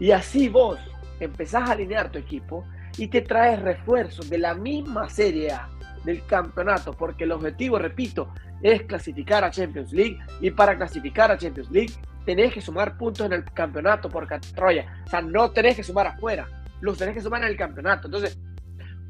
[0.00, 0.80] Y así vos
[1.20, 2.64] empezás a alinear tu equipo
[2.98, 5.73] y te traes refuerzos de la misma Serie A
[6.04, 8.28] del campeonato, porque el objetivo, repito,
[8.62, 11.94] es clasificar a Champions League y para clasificar a Champions League
[12.24, 15.02] tenés que sumar puntos en el campeonato por Troya.
[15.06, 16.46] O sea, no tenés que sumar afuera,
[16.80, 18.08] los tenés que sumar en el campeonato.
[18.08, 18.38] Entonces,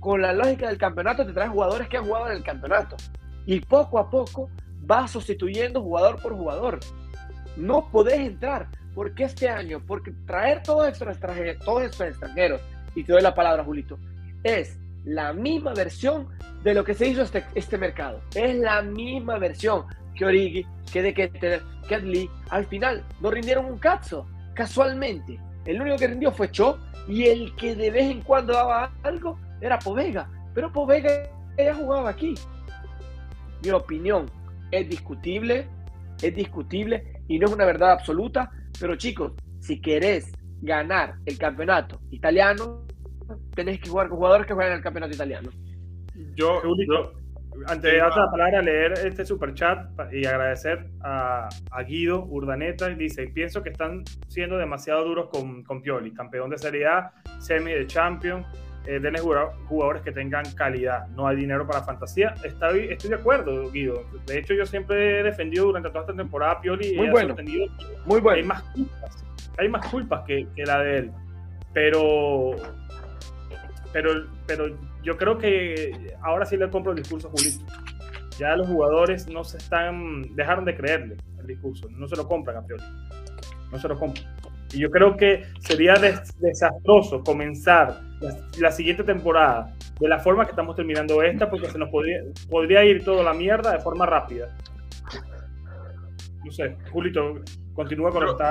[0.00, 2.96] con la lógica del campeonato te traes jugadores que han jugado en el campeonato
[3.46, 6.80] y poco a poco vas sustituyendo jugador por jugador.
[7.56, 12.60] No podés entrar porque este año, porque traer todos estos extranjeros, todos estos extranjeros
[12.94, 13.98] y te doy la palabra, Julito,
[14.42, 16.28] es la misma versión
[16.62, 18.20] de lo que se hizo este, este mercado.
[18.34, 19.84] Es la misma versión
[20.14, 22.30] que Origi, que De Ketter, que Adli.
[22.50, 25.38] Al final no rindieron un cazo, casualmente.
[25.64, 26.78] El único que rindió fue Cho
[27.08, 30.28] y el que de vez en cuando daba algo era Povega.
[30.54, 31.10] Pero Povega
[31.56, 32.34] ya jugaba aquí.
[33.62, 34.30] Mi opinión
[34.70, 35.68] es discutible,
[36.22, 38.50] es discutible y no es una verdad absoluta.
[38.78, 42.83] Pero chicos, si querés ganar el campeonato italiano,
[43.54, 45.50] tenés que jugar con jugadores que juegan en el campeonato italiano.
[46.36, 46.62] Yo,
[47.66, 51.48] antes de dar la palabra, leer este super chat y agradecer a,
[51.86, 52.88] Guido Urdaneta.
[52.88, 57.72] Dice: Pienso que están siendo demasiado duros con, con Pioli, campeón de Serie A, semi
[57.72, 58.46] de Champions.
[58.86, 61.08] Eh, denle jugadores que tengan calidad.
[61.08, 62.34] No hay dinero para fantasía.
[62.44, 64.02] Estoy, estoy de acuerdo, Guido.
[64.26, 67.34] De hecho, yo siempre he defendido durante toda esta temporada a Pioli Muy y bueno.
[68.04, 68.36] Muy bueno.
[68.36, 69.24] Hay más culpas,
[69.56, 71.12] hay más culpas que, que la de él.
[71.72, 72.56] Pero
[73.94, 77.64] pero, pero yo creo que ahora sí le compro el discurso a Julito.
[78.40, 82.56] Ya los jugadores no se están, dejaron de creerle el discurso, no se lo compran
[82.56, 82.64] a.
[83.70, 84.26] No se lo compran.
[84.72, 88.00] Y yo creo que sería desastroso comenzar
[88.58, 92.20] la, siguiente temporada de la forma que estamos terminando esta, porque se nos podría,
[92.50, 94.48] podría ir toda la mierda de forma rápida.
[96.44, 97.36] No sé, Julito,
[97.74, 98.44] Continúa con lo que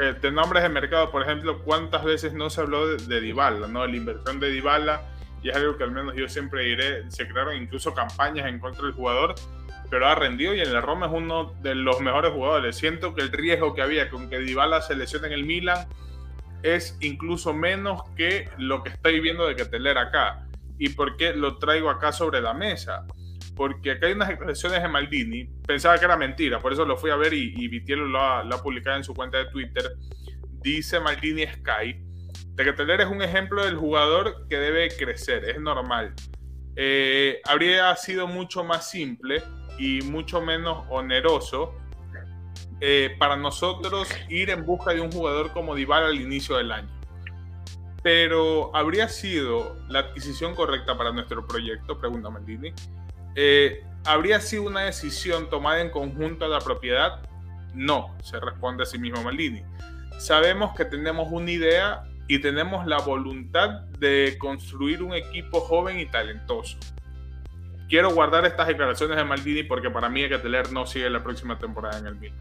[0.00, 3.66] eh, de nombres de mercado, por ejemplo, ¿cuántas veces no se habló de, de Dybala,
[3.66, 3.84] ¿no?
[3.86, 5.02] La inversión de Dybala,
[5.42, 8.84] y es algo que al menos yo siempre diré, se crearon incluso campañas en contra
[8.84, 9.34] del jugador,
[9.90, 12.76] pero ha rendido y en la Roma es uno de los mejores jugadores.
[12.76, 15.86] Siento que el riesgo que había con que Dybala se lesione en el Milan
[16.62, 20.46] es incluso menos que lo que estoy viendo de que acá.
[20.78, 23.06] ¿Y por qué lo traigo acá sobre la mesa?
[23.54, 27.10] Porque acá hay unas expresiones de Maldini, pensaba que era mentira, por eso lo fui
[27.10, 29.92] a ver y, y Vitielo lo ha, publicado en su cuenta de Twitter.
[30.60, 32.00] Dice Maldini Sky,
[32.54, 36.14] de que Teler es un ejemplo del jugador que debe crecer, es normal.
[36.76, 39.42] Eh, habría sido mucho más simple
[39.78, 41.74] y mucho menos oneroso
[42.80, 46.88] eh, para nosotros ir en busca de un jugador como Dybala al inicio del año.
[48.02, 51.98] Pero ¿habría sido la adquisición correcta para nuestro proyecto?
[51.98, 52.72] Pregunta Maldini.
[53.34, 57.22] Eh, ¿Habría sido una decisión tomada en conjunto a la propiedad?
[57.72, 59.62] No, se responde a sí mismo Maldini.
[60.18, 66.06] Sabemos que tenemos una idea y tenemos la voluntad de construir un equipo joven y
[66.06, 66.78] talentoso.
[67.88, 71.98] Quiero guardar estas declaraciones de Maldini porque para mí Teler no sigue la próxima temporada
[71.98, 72.38] en el Milan.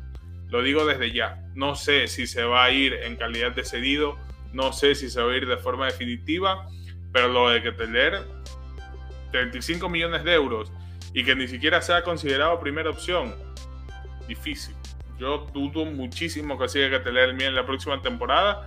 [0.49, 1.43] Lo digo desde ya.
[1.55, 4.17] No sé si se va a ir en calidad de cedido,
[4.51, 6.67] no sé si se va a ir de forma definitiva,
[7.11, 8.21] pero lo de Teler,
[9.31, 10.71] 35 millones de euros
[11.13, 13.33] y que ni siquiera sea considerado primera opción,
[14.27, 14.75] difícil.
[15.19, 16.99] Yo dudo muchísimo que siga
[17.33, 18.65] mío en la próxima temporada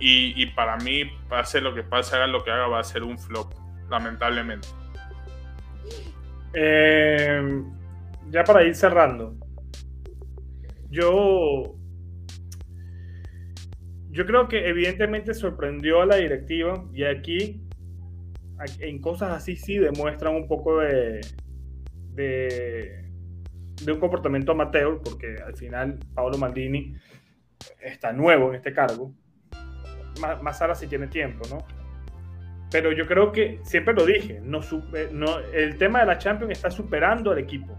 [0.00, 3.18] y, para mí, pase lo que pase, haga lo que haga, va a ser un
[3.18, 3.52] flop,
[3.90, 4.68] lamentablemente.
[6.54, 7.62] Eh,
[8.30, 9.34] ya para ir cerrando,
[10.88, 11.74] yo,
[14.10, 17.60] yo creo que evidentemente sorprendió a la directiva y aquí
[18.78, 21.20] en cosas así sí demuestran un poco de,
[22.18, 23.04] de,
[23.86, 26.94] un comportamiento amateur, porque al final Paolo Maldini
[27.80, 29.12] está nuevo en este cargo.
[30.20, 31.58] Ahora si tiene tiempo, ¿no?
[32.70, 34.60] Pero yo creo que, siempre lo dije, no,
[35.12, 37.78] no, el tema de la Champions está superando al equipo.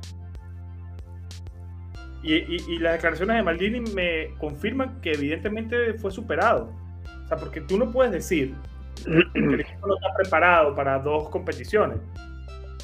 [2.24, 6.74] Y, y, las declaraciones de Maldini me confirman que evidentemente fue superado.
[7.24, 8.56] O sea, porque tú no puedes decir
[9.06, 12.00] que el equipo no está preparado para dos competiciones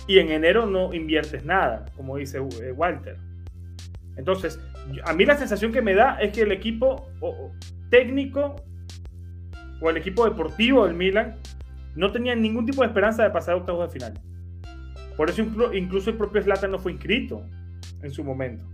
[0.07, 3.17] y en enero no inviertes nada, como dice eh, Walter.
[4.17, 4.59] Entonces,
[5.03, 7.09] a mí la sensación que me da es que el equipo
[7.89, 8.55] técnico
[9.81, 11.37] o el equipo deportivo del Milan
[11.95, 14.21] no tenían ningún tipo de esperanza de pasar a octavos de final.
[15.17, 15.43] Por eso
[15.73, 17.43] incluso el propio Zlatan no fue inscrito
[18.01, 18.65] en su momento.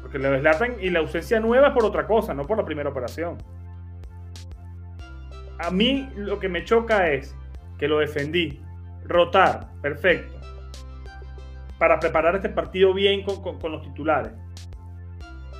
[0.00, 2.64] Porque lo de Zlatan y la ausencia nueva es por otra cosa, no por la
[2.64, 3.36] primera operación.
[5.58, 7.34] A mí lo que me choca es
[7.78, 8.60] que lo defendí.
[9.08, 10.38] Rotar, perfecto.
[11.78, 14.32] Para preparar este partido bien con, los titulares.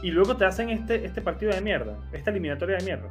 [0.02, 3.08] Y luego te hacen este, este partido de mierda, esta eliminatoria de mierda.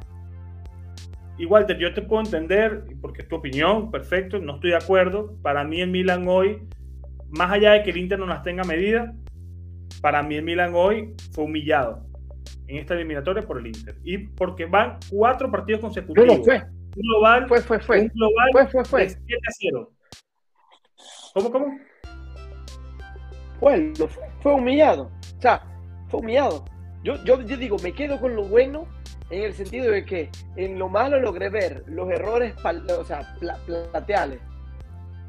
[1.38, 5.36] Igual, yo te puedo entender, porque es tu opinión, perfecto, no estoy de acuerdo.
[5.42, 6.62] Para mí el Milan hoy,
[7.28, 9.14] más allá de que el Inter no las tenga medida,
[10.00, 12.04] para mí el Milan hoy fue humillado
[12.66, 13.96] en esta eliminatoria por el Inter.
[14.04, 16.40] Y porque van cuatro partidos consecutivos.
[16.44, 16.62] fue.
[16.96, 18.00] Un global, fue, fue, fue.
[18.00, 19.08] Un global fue, fue, fue.
[19.08, 19.92] 7 a 0.
[21.38, 21.78] ¿Cómo, cómo?
[23.60, 23.94] Bueno,
[24.40, 25.04] fue, humillado.
[25.38, 25.62] O sea,
[26.08, 26.64] fue humillado.
[27.04, 28.88] Yo, yo, yo digo, me quedo con lo bueno
[29.30, 33.36] en el sentido de que en lo malo logré ver los errores o sea,
[33.92, 34.40] plateales.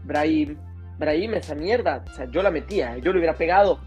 [0.03, 0.57] Brahim,
[0.97, 3.79] Brahim, esa mierda, o sea, yo la metía, yo le hubiera pegado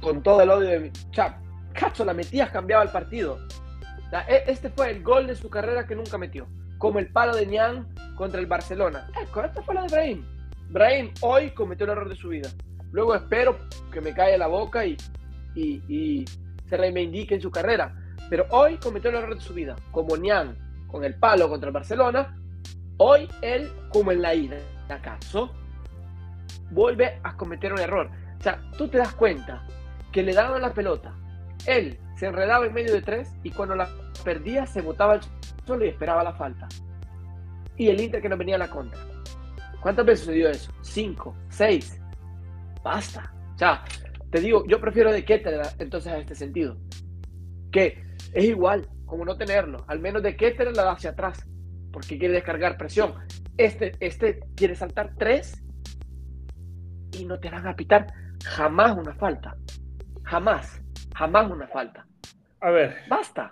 [0.00, 0.88] con todo el odio de mi.
[0.88, 1.40] O sea,
[1.74, 3.38] cacho, la metías, cambiaba el partido.
[4.28, 6.48] E, este fue el gol de su carrera que nunca metió.
[6.78, 9.08] Como el palo de Nian contra el Barcelona.
[9.20, 10.37] Eh, esta fue la de Brahim.
[10.70, 12.50] Brahim hoy cometió el error de su vida.
[12.92, 13.58] Luego espero
[13.92, 14.96] que me caiga la boca y,
[15.54, 16.24] y, y
[16.68, 17.94] se reivindique en su carrera.
[18.30, 19.76] Pero hoy cometió el error de su vida.
[19.90, 20.56] Como Nian
[20.86, 22.36] con el palo contra el Barcelona,
[22.98, 24.56] hoy él, como en la ida,
[24.88, 25.52] ¿acaso?
[26.70, 28.10] Vuelve a cometer un error.
[28.38, 29.66] O sea, tú te das cuenta
[30.12, 31.14] que le daban la pelota.
[31.66, 33.88] Él se enredaba en medio de tres y cuando la
[34.24, 35.20] perdía se botaba el
[35.64, 36.68] suelo y esperaba la falta.
[37.76, 38.98] Y el Inter que no venía a la contra.
[39.80, 40.72] ¿Cuántas veces sucedió eso?
[40.82, 42.00] Cinco, seis.
[42.82, 43.32] Basta.
[43.54, 43.84] O sea,
[44.30, 46.76] te digo, yo prefiero de Keter entonces a este sentido.
[47.70, 48.02] Que
[48.32, 49.84] es igual, como no tenerlo.
[49.88, 51.46] Al menos de Keter la da hacia atrás.
[51.92, 53.14] Porque quiere descargar presión.
[53.56, 55.62] Este, este quiere saltar tres
[57.18, 58.06] y no te van a pitar
[58.44, 59.56] jamás una falta.
[60.24, 60.80] Jamás,
[61.16, 62.06] jamás una falta.
[62.60, 62.96] A ver.
[63.08, 63.48] Basta.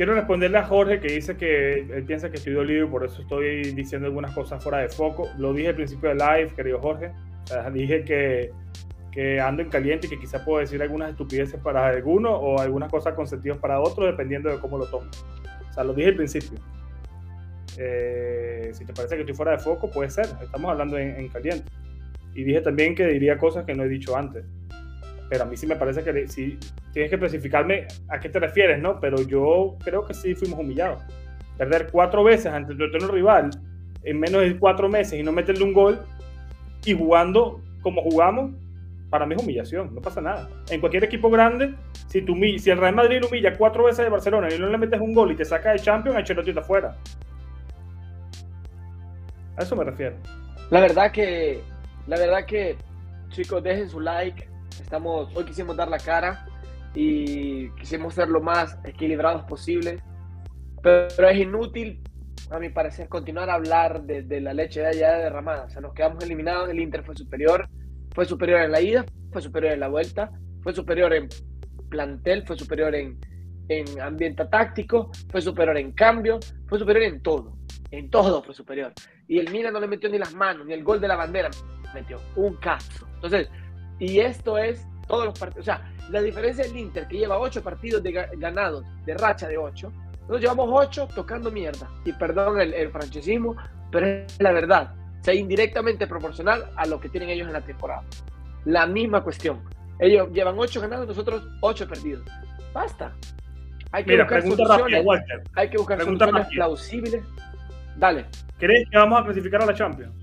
[0.00, 3.20] Quiero responderle a Jorge que dice que él piensa que estoy dolido y por eso
[3.20, 5.28] estoy diciendo algunas cosas fuera de foco.
[5.36, 7.12] Lo dije al principio del live, querido Jorge.
[7.74, 8.50] dije que,
[9.12, 12.90] que ando en caliente y que quizá puedo decir algunas estupideces para algunos o algunas
[12.90, 15.10] cosas con sentido para otros, dependiendo de cómo lo tomen.
[15.68, 16.58] O sea, lo dije al principio.
[17.76, 20.24] Eh, si te parece que estoy fuera de foco, puede ser.
[20.42, 21.70] Estamos hablando en caliente.
[22.34, 24.46] Y dije también que diría cosas que no he dicho antes.
[25.30, 26.58] Pero a mí sí me parece que sí
[26.92, 29.00] tienes que especificarme a qué te refieres, ¿no?
[29.00, 31.02] Pero yo creo que sí fuimos humillados.
[31.56, 33.50] Perder cuatro veces ante tu eterno rival
[34.02, 36.00] en menos de cuatro meses y no meterle un gol
[36.84, 38.52] y jugando como jugamos,
[39.08, 40.48] para mí es humillación, no pasa nada.
[40.68, 41.74] En cualquier equipo grande,
[42.08, 45.00] si, tú, si el Real Madrid humilla cuatro veces de Barcelona y no le metes
[45.00, 46.96] un gol y te saca el Champions, Ancelotti está afuera.
[49.56, 50.16] A eso me refiero.
[50.70, 51.60] La verdad que
[52.06, 52.76] la verdad que,
[53.28, 54.48] chicos, dejen su like.
[54.90, 56.44] Estamos, hoy quisimos dar la cara
[56.96, 60.02] y quisimos ser lo más equilibrados posible.
[60.82, 62.02] Pero, es inútil,
[62.50, 65.66] a mi parecer, continuar a hablar de, la leche de allá derramada.
[65.66, 67.68] O sea, nos quedamos eliminados, el Inter fue superior,
[68.12, 71.28] fue superior en la ida, fue superior en la vuelta, fue superior en
[71.88, 73.16] plantel, fue superior en,
[73.68, 77.56] en ambiente táctico, fue superior en cambio, fue superior en todo.
[77.92, 78.92] En todo fue superior.
[79.28, 81.48] Y el Milan no le metió ni las manos, ni el gol de la bandera
[81.94, 83.06] metió un caso.
[83.14, 83.48] Entonces,
[84.00, 85.62] y esto es todos los partidos.
[85.62, 89.58] O sea, la diferencia del Inter, que lleva ocho partidos de ganados, de racha de
[89.58, 89.92] ocho,
[90.22, 91.88] nosotros llevamos ocho tocando mierda.
[92.04, 93.56] Y perdón el, el francesismo,
[93.92, 94.94] pero es la verdad.
[95.20, 98.02] O sea, indirectamente proporcional a lo que tienen ellos en la temporada.
[98.64, 99.62] La misma cuestión.
[99.98, 102.24] Ellos llevan ocho ganados, nosotros ocho perdidos.
[102.72, 103.12] Basta.
[103.92, 105.04] Hay que buscar soluciones.
[105.54, 107.22] hay que buscar soluciones plausibles.
[107.96, 108.26] Dale.
[108.58, 110.19] ¿Crees que vamos a clasificar a la Champions?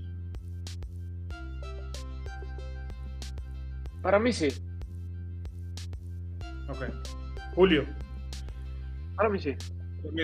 [4.08, 4.48] Para mí sí.
[6.66, 6.78] Ok.
[7.54, 7.84] Julio.
[9.14, 9.54] Para mí sí.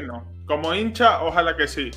[0.06, 0.24] no.
[0.46, 1.90] Como hincha, ojalá que sí.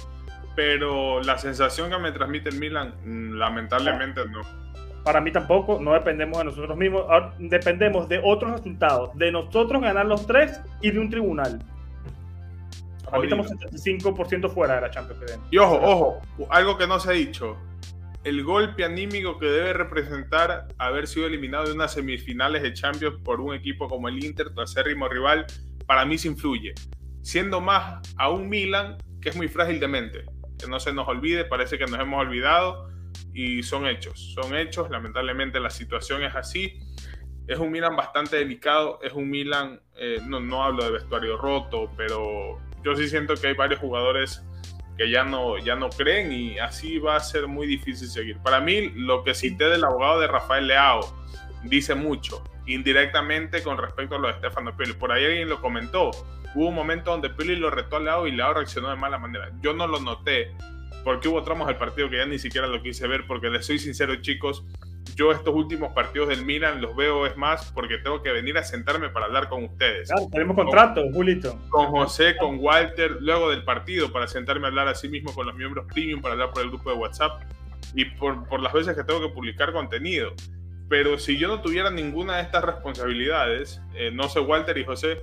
[0.54, 4.42] Pero la sensación que me transmite el Milan, mm, lamentablemente no.
[5.06, 7.06] Para mí tampoco, no dependemos de nosotros mismos,
[7.40, 11.64] dependemos de otros resultados, de nosotros ganar los tres y de un tribunal.
[13.06, 15.40] Para mí estamos 75% fuera de la Champions.
[15.52, 17.56] Y ojo, ojo, algo que no se ha dicho,
[18.28, 23.40] el golpe anímico que debe representar haber sido eliminado de unas semifinales de Champions por
[23.40, 25.46] un equipo como el Inter, tu acérrimo rival,
[25.86, 26.74] para mí se influye.
[27.22, 30.26] Siendo más a un Milan que es muy frágil de mente.
[30.60, 32.90] Que no se nos olvide, parece que nos hemos olvidado
[33.34, 34.34] y son hechos.
[34.36, 36.80] Son hechos, lamentablemente la situación es así.
[37.48, 41.94] Es un Milan bastante delicado, es un Milan, eh, no, no hablo de vestuario roto,
[41.96, 44.44] pero yo sí siento que hay varios jugadores
[44.98, 48.38] que ya no, ya no creen y así va a ser muy difícil seguir.
[48.40, 51.02] Para mí, lo que cité del abogado de Rafael Leao
[51.64, 54.94] dice mucho, indirectamente con respecto a lo de Stefano Pioli.
[54.94, 56.12] Por ahí alguien lo comentó.
[56.56, 59.52] Hubo un momento donde Pioli lo retó a Leao y Leao reaccionó de mala manera.
[59.62, 60.56] Yo no lo noté
[61.04, 63.80] porque hubo tramos del partido que ya ni siquiera lo quise ver porque les soy
[63.80, 64.66] sincero chicos,
[65.16, 68.64] yo estos últimos partidos del Milan los veo es más porque tengo que venir a
[68.64, 70.10] sentarme para hablar con ustedes.
[70.10, 71.60] Claro, tenemos contrato, Julito.
[71.70, 75.56] Con José, con Walter, luego del partido, para sentarme a hablar así mismo con los
[75.56, 77.42] miembros premium, para hablar por el grupo de WhatsApp
[77.94, 80.34] y por, por las veces que tengo que publicar contenido.
[80.90, 85.22] Pero si yo no tuviera ninguna de estas responsabilidades, eh, no sé, Walter y José,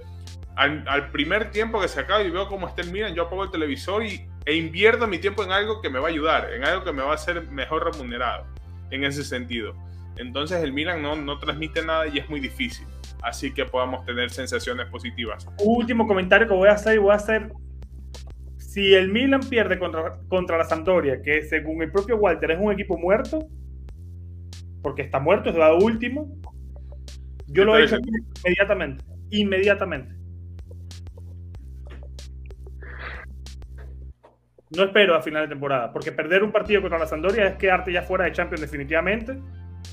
[0.57, 3.45] al, al, primer tiempo que se acaba y veo cómo está el Milan, yo apago
[3.45, 6.65] el televisor y, e invierto mi tiempo en algo que me va a ayudar, en
[6.65, 8.47] algo que me va a hacer mejor remunerado
[8.95, 9.75] en ese sentido.
[10.17, 12.87] Entonces el Milan no, no transmite nada y es muy difícil.
[13.23, 15.47] Así que podamos tener sensaciones positivas.
[15.65, 17.53] Último comentario que voy a hacer y voy a hacer.
[18.59, 22.73] Si el Milan pierde contra, contra la Sampdoria, que según el propio Walter es un
[22.73, 23.47] equipo muerto,
[24.83, 26.37] porque está muerto, es lo último,
[27.47, 27.97] yo lo he hecho
[28.45, 29.05] inmediatamente.
[29.31, 30.15] Inmediatamente.
[34.77, 37.93] No espero a final de temporada, porque perder un partido contra la Sampdoria es quedarte
[37.93, 39.39] ya fuera de Champions definitivamente.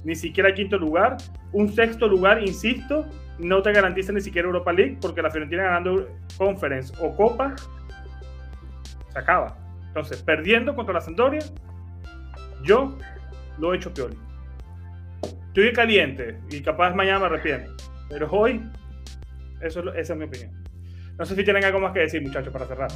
[0.03, 1.17] Ni siquiera quinto lugar.
[1.51, 3.05] Un sexto lugar, insisto,
[3.38, 6.07] no te garantiza ni siquiera Europa League, porque la Fiorentina ganando
[6.38, 7.55] Conference o Copa
[9.09, 9.57] se acaba.
[9.88, 11.41] Entonces, perdiendo contra la Sampdoria,
[12.63, 12.97] yo
[13.59, 14.11] lo he hecho peor.
[15.47, 17.71] Estoy caliente y capaz mañana me arrepiento.
[18.09, 18.63] Pero hoy,
[19.61, 20.51] eso, esa es mi opinión.
[21.19, 22.89] No sé si tienen algo más que decir, muchachos, para cerrar.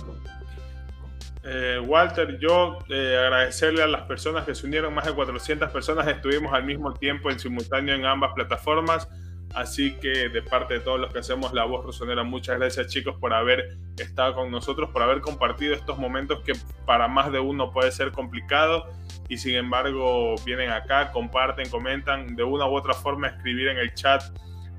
[1.47, 6.07] Eh, Walter, yo eh, agradecerle a las personas que se unieron, más de 400 personas,
[6.07, 9.07] estuvimos al mismo tiempo en simultáneo en ambas plataformas,
[9.53, 13.17] así que de parte de todos los que hacemos La Voz Rosonera, muchas gracias chicos
[13.19, 16.53] por haber estado con nosotros, por haber compartido estos momentos que
[16.87, 18.89] para más de uno puede ser complicado.
[19.27, 23.93] Y sin embargo vienen acá, comparten, comentan, de una u otra forma escribir en el
[23.93, 24.21] chat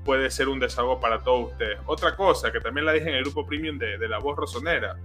[0.05, 1.79] puede ser un desahogo para todos ustedes.
[1.85, 4.95] Otra cosa que también la dije en el grupo premium de, de La Voz Rosonera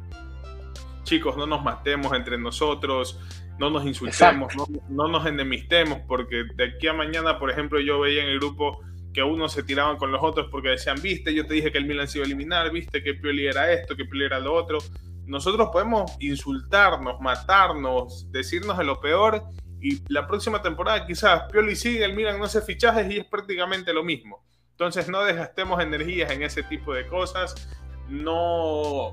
[1.12, 3.20] chicos, no nos matemos entre nosotros,
[3.58, 8.00] no nos insultemos, no, no, nos enemistemos, porque de aquí a mañana, por ejemplo, yo
[8.00, 8.80] veía en el grupo
[9.12, 11.84] que unos se tiraban con los otros porque decían, viste, yo te dije que el
[11.84, 14.78] Milan se iba a eliminar, viste que Pioli era esto, que Pioli era lo otro.
[15.26, 19.42] Nosotros podemos insultarnos, matarnos, decirnos de lo peor
[19.82, 23.92] y la próxima temporada quizás Pioli sigue, el Milan no hace fichajes y es prácticamente
[23.92, 24.46] lo mismo.
[24.70, 27.68] Entonces no desgastemos energías en ese tipo de cosas,
[28.08, 29.12] no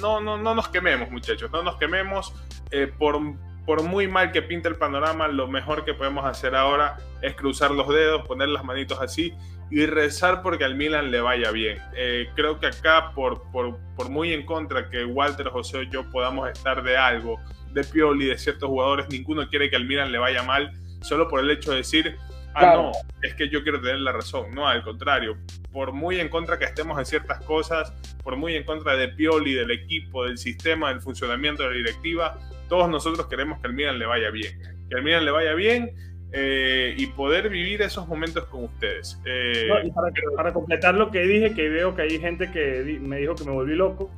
[0.00, 2.34] no, no, no nos quememos, muchachos, no nos quememos.
[2.70, 3.18] Eh, por,
[3.64, 7.70] por muy mal que pinte el panorama, lo mejor que podemos hacer ahora es cruzar
[7.70, 9.32] los dedos, poner las manitos así
[9.70, 11.78] y rezar porque al Milan le vaya bien.
[11.94, 16.08] Eh, creo que acá, por, por, por, muy en contra que Walter, José o yo
[16.10, 17.40] podamos estar de algo,
[17.72, 20.70] de Pioli, de ciertos jugadores, ninguno quiere que al Milan le vaya mal,
[21.02, 22.16] solo por el hecho de decir,
[22.56, 22.82] ah, claro.
[22.82, 22.92] no,
[23.22, 24.54] es que yo quiero tener la razón.
[24.54, 25.36] No, al contrario,
[25.72, 27.92] por muy en contra que estemos en ciertas cosas,
[28.22, 32.38] por muy en contra de Pioli, del equipo, del sistema, del funcionamiento de la directiva,
[32.68, 34.58] todos nosotros queremos que al Milan le vaya bien.
[34.88, 35.94] Que al Milan le vaya bien
[36.32, 39.20] eh, y poder vivir esos momentos con ustedes.
[39.24, 42.98] Eh, no, y para, para, completar lo que dije, que veo que hay gente que
[43.00, 44.10] me dijo que me volví loco.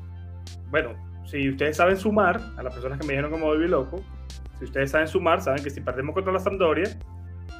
[0.70, 0.94] Bueno,
[1.26, 4.02] si ustedes saben sumar, a las personas que me dijeron que me volví loco,
[4.58, 6.88] si ustedes saben sumar, saben que si perdemos contra la Sampdoria,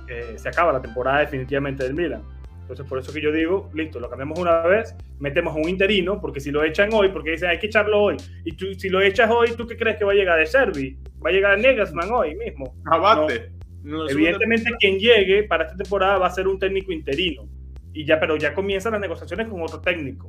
[0.09, 2.23] eh, se acaba la temporada definitivamente del Milan.
[2.61, 6.21] Entonces, por eso que yo digo, listo, lo cambiamos una vez, metemos a un interino,
[6.21, 9.01] porque si lo echan hoy, porque dicen hay que echarlo hoy, y tú, si lo
[9.01, 10.99] echas hoy, ¿tú qué crees que va a llegar de Servi?
[11.25, 12.75] Va a llegar Negasman hoy mismo.
[12.85, 13.51] Abate.
[13.51, 13.59] No.
[13.83, 17.49] No, Evidentemente, quien llegue para esta temporada va a ser un técnico interino.
[17.95, 20.29] Y ya, pero ya comienzan las negociaciones con otro técnico.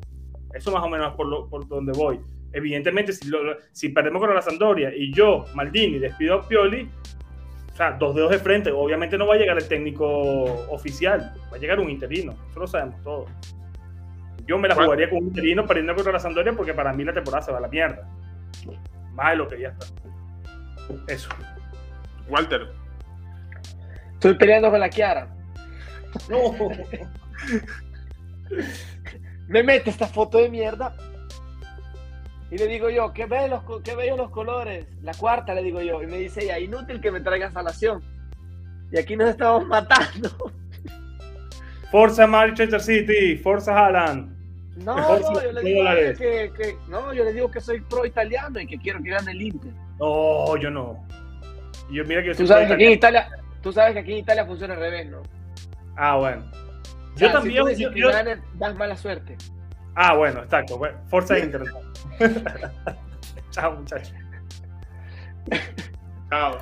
[0.53, 2.19] Eso más o menos por, lo, por donde voy.
[2.53, 6.89] Evidentemente, si, lo, si perdemos con la Sampdoria y yo, Maldini, despido a Pioli,
[7.79, 8.71] sea, dos dedos de frente.
[8.71, 10.05] Obviamente no va a llegar el técnico
[10.69, 12.35] oficial, va a llegar un interino.
[12.49, 13.29] Eso lo sabemos todos.
[14.45, 17.03] Yo me la jugaría con un interino para irme contra la Sampdoria porque para mí
[17.03, 18.07] la temporada se va a la mierda.
[19.13, 19.85] Más de lo que ya está.
[21.07, 21.29] Eso.
[22.27, 22.67] Walter.
[24.13, 25.27] Estoy peleando con la Kiara.
[26.29, 26.55] No.
[29.47, 30.95] me mete esta foto de mierda
[32.51, 34.87] y le digo yo, qué bellos, qué bellos los colores.
[35.03, 36.01] La cuarta le digo yo.
[36.01, 38.01] Y me dice ella, inútil que me traigas salación.
[38.91, 40.29] Y aquí nos estamos matando.
[41.91, 44.37] Forza Manchester City, Forza Haaland.
[44.77, 45.83] No, no, yo le digo
[46.17, 49.31] que, que, no, yo le digo que soy pro italiano y que quiero que gane
[49.31, 49.71] el Inter.
[49.99, 51.05] No, yo no.
[51.91, 53.29] Yo, mira que yo tú, sabes que aquí en Italia,
[53.61, 55.21] tú sabes que aquí en Italia funciona al revés, ¿no?
[55.97, 56.43] Ah, bueno.
[57.17, 57.67] Yo o sea, también.
[57.67, 58.09] Si tú yo, que yo...
[58.09, 59.35] Gane, das mala suerte.
[59.95, 60.77] Ah, bueno, exacto.
[60.77, 61.63] Bueno, Forza Inter.
[63.51, 64.13] Chao, muchachos.
[66.29, 66.57] Chao.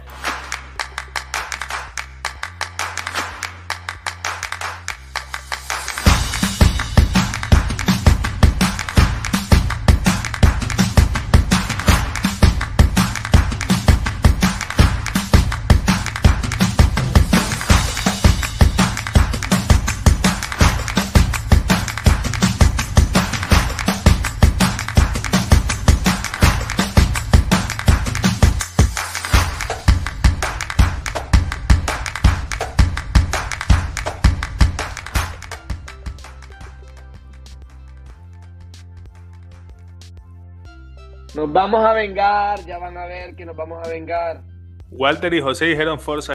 [41.38, 44.42] Nos vamos a vengar, ya van a ver que nos vamos a vengar.
[44.90, 46.34] Walter y José dijeron Forza.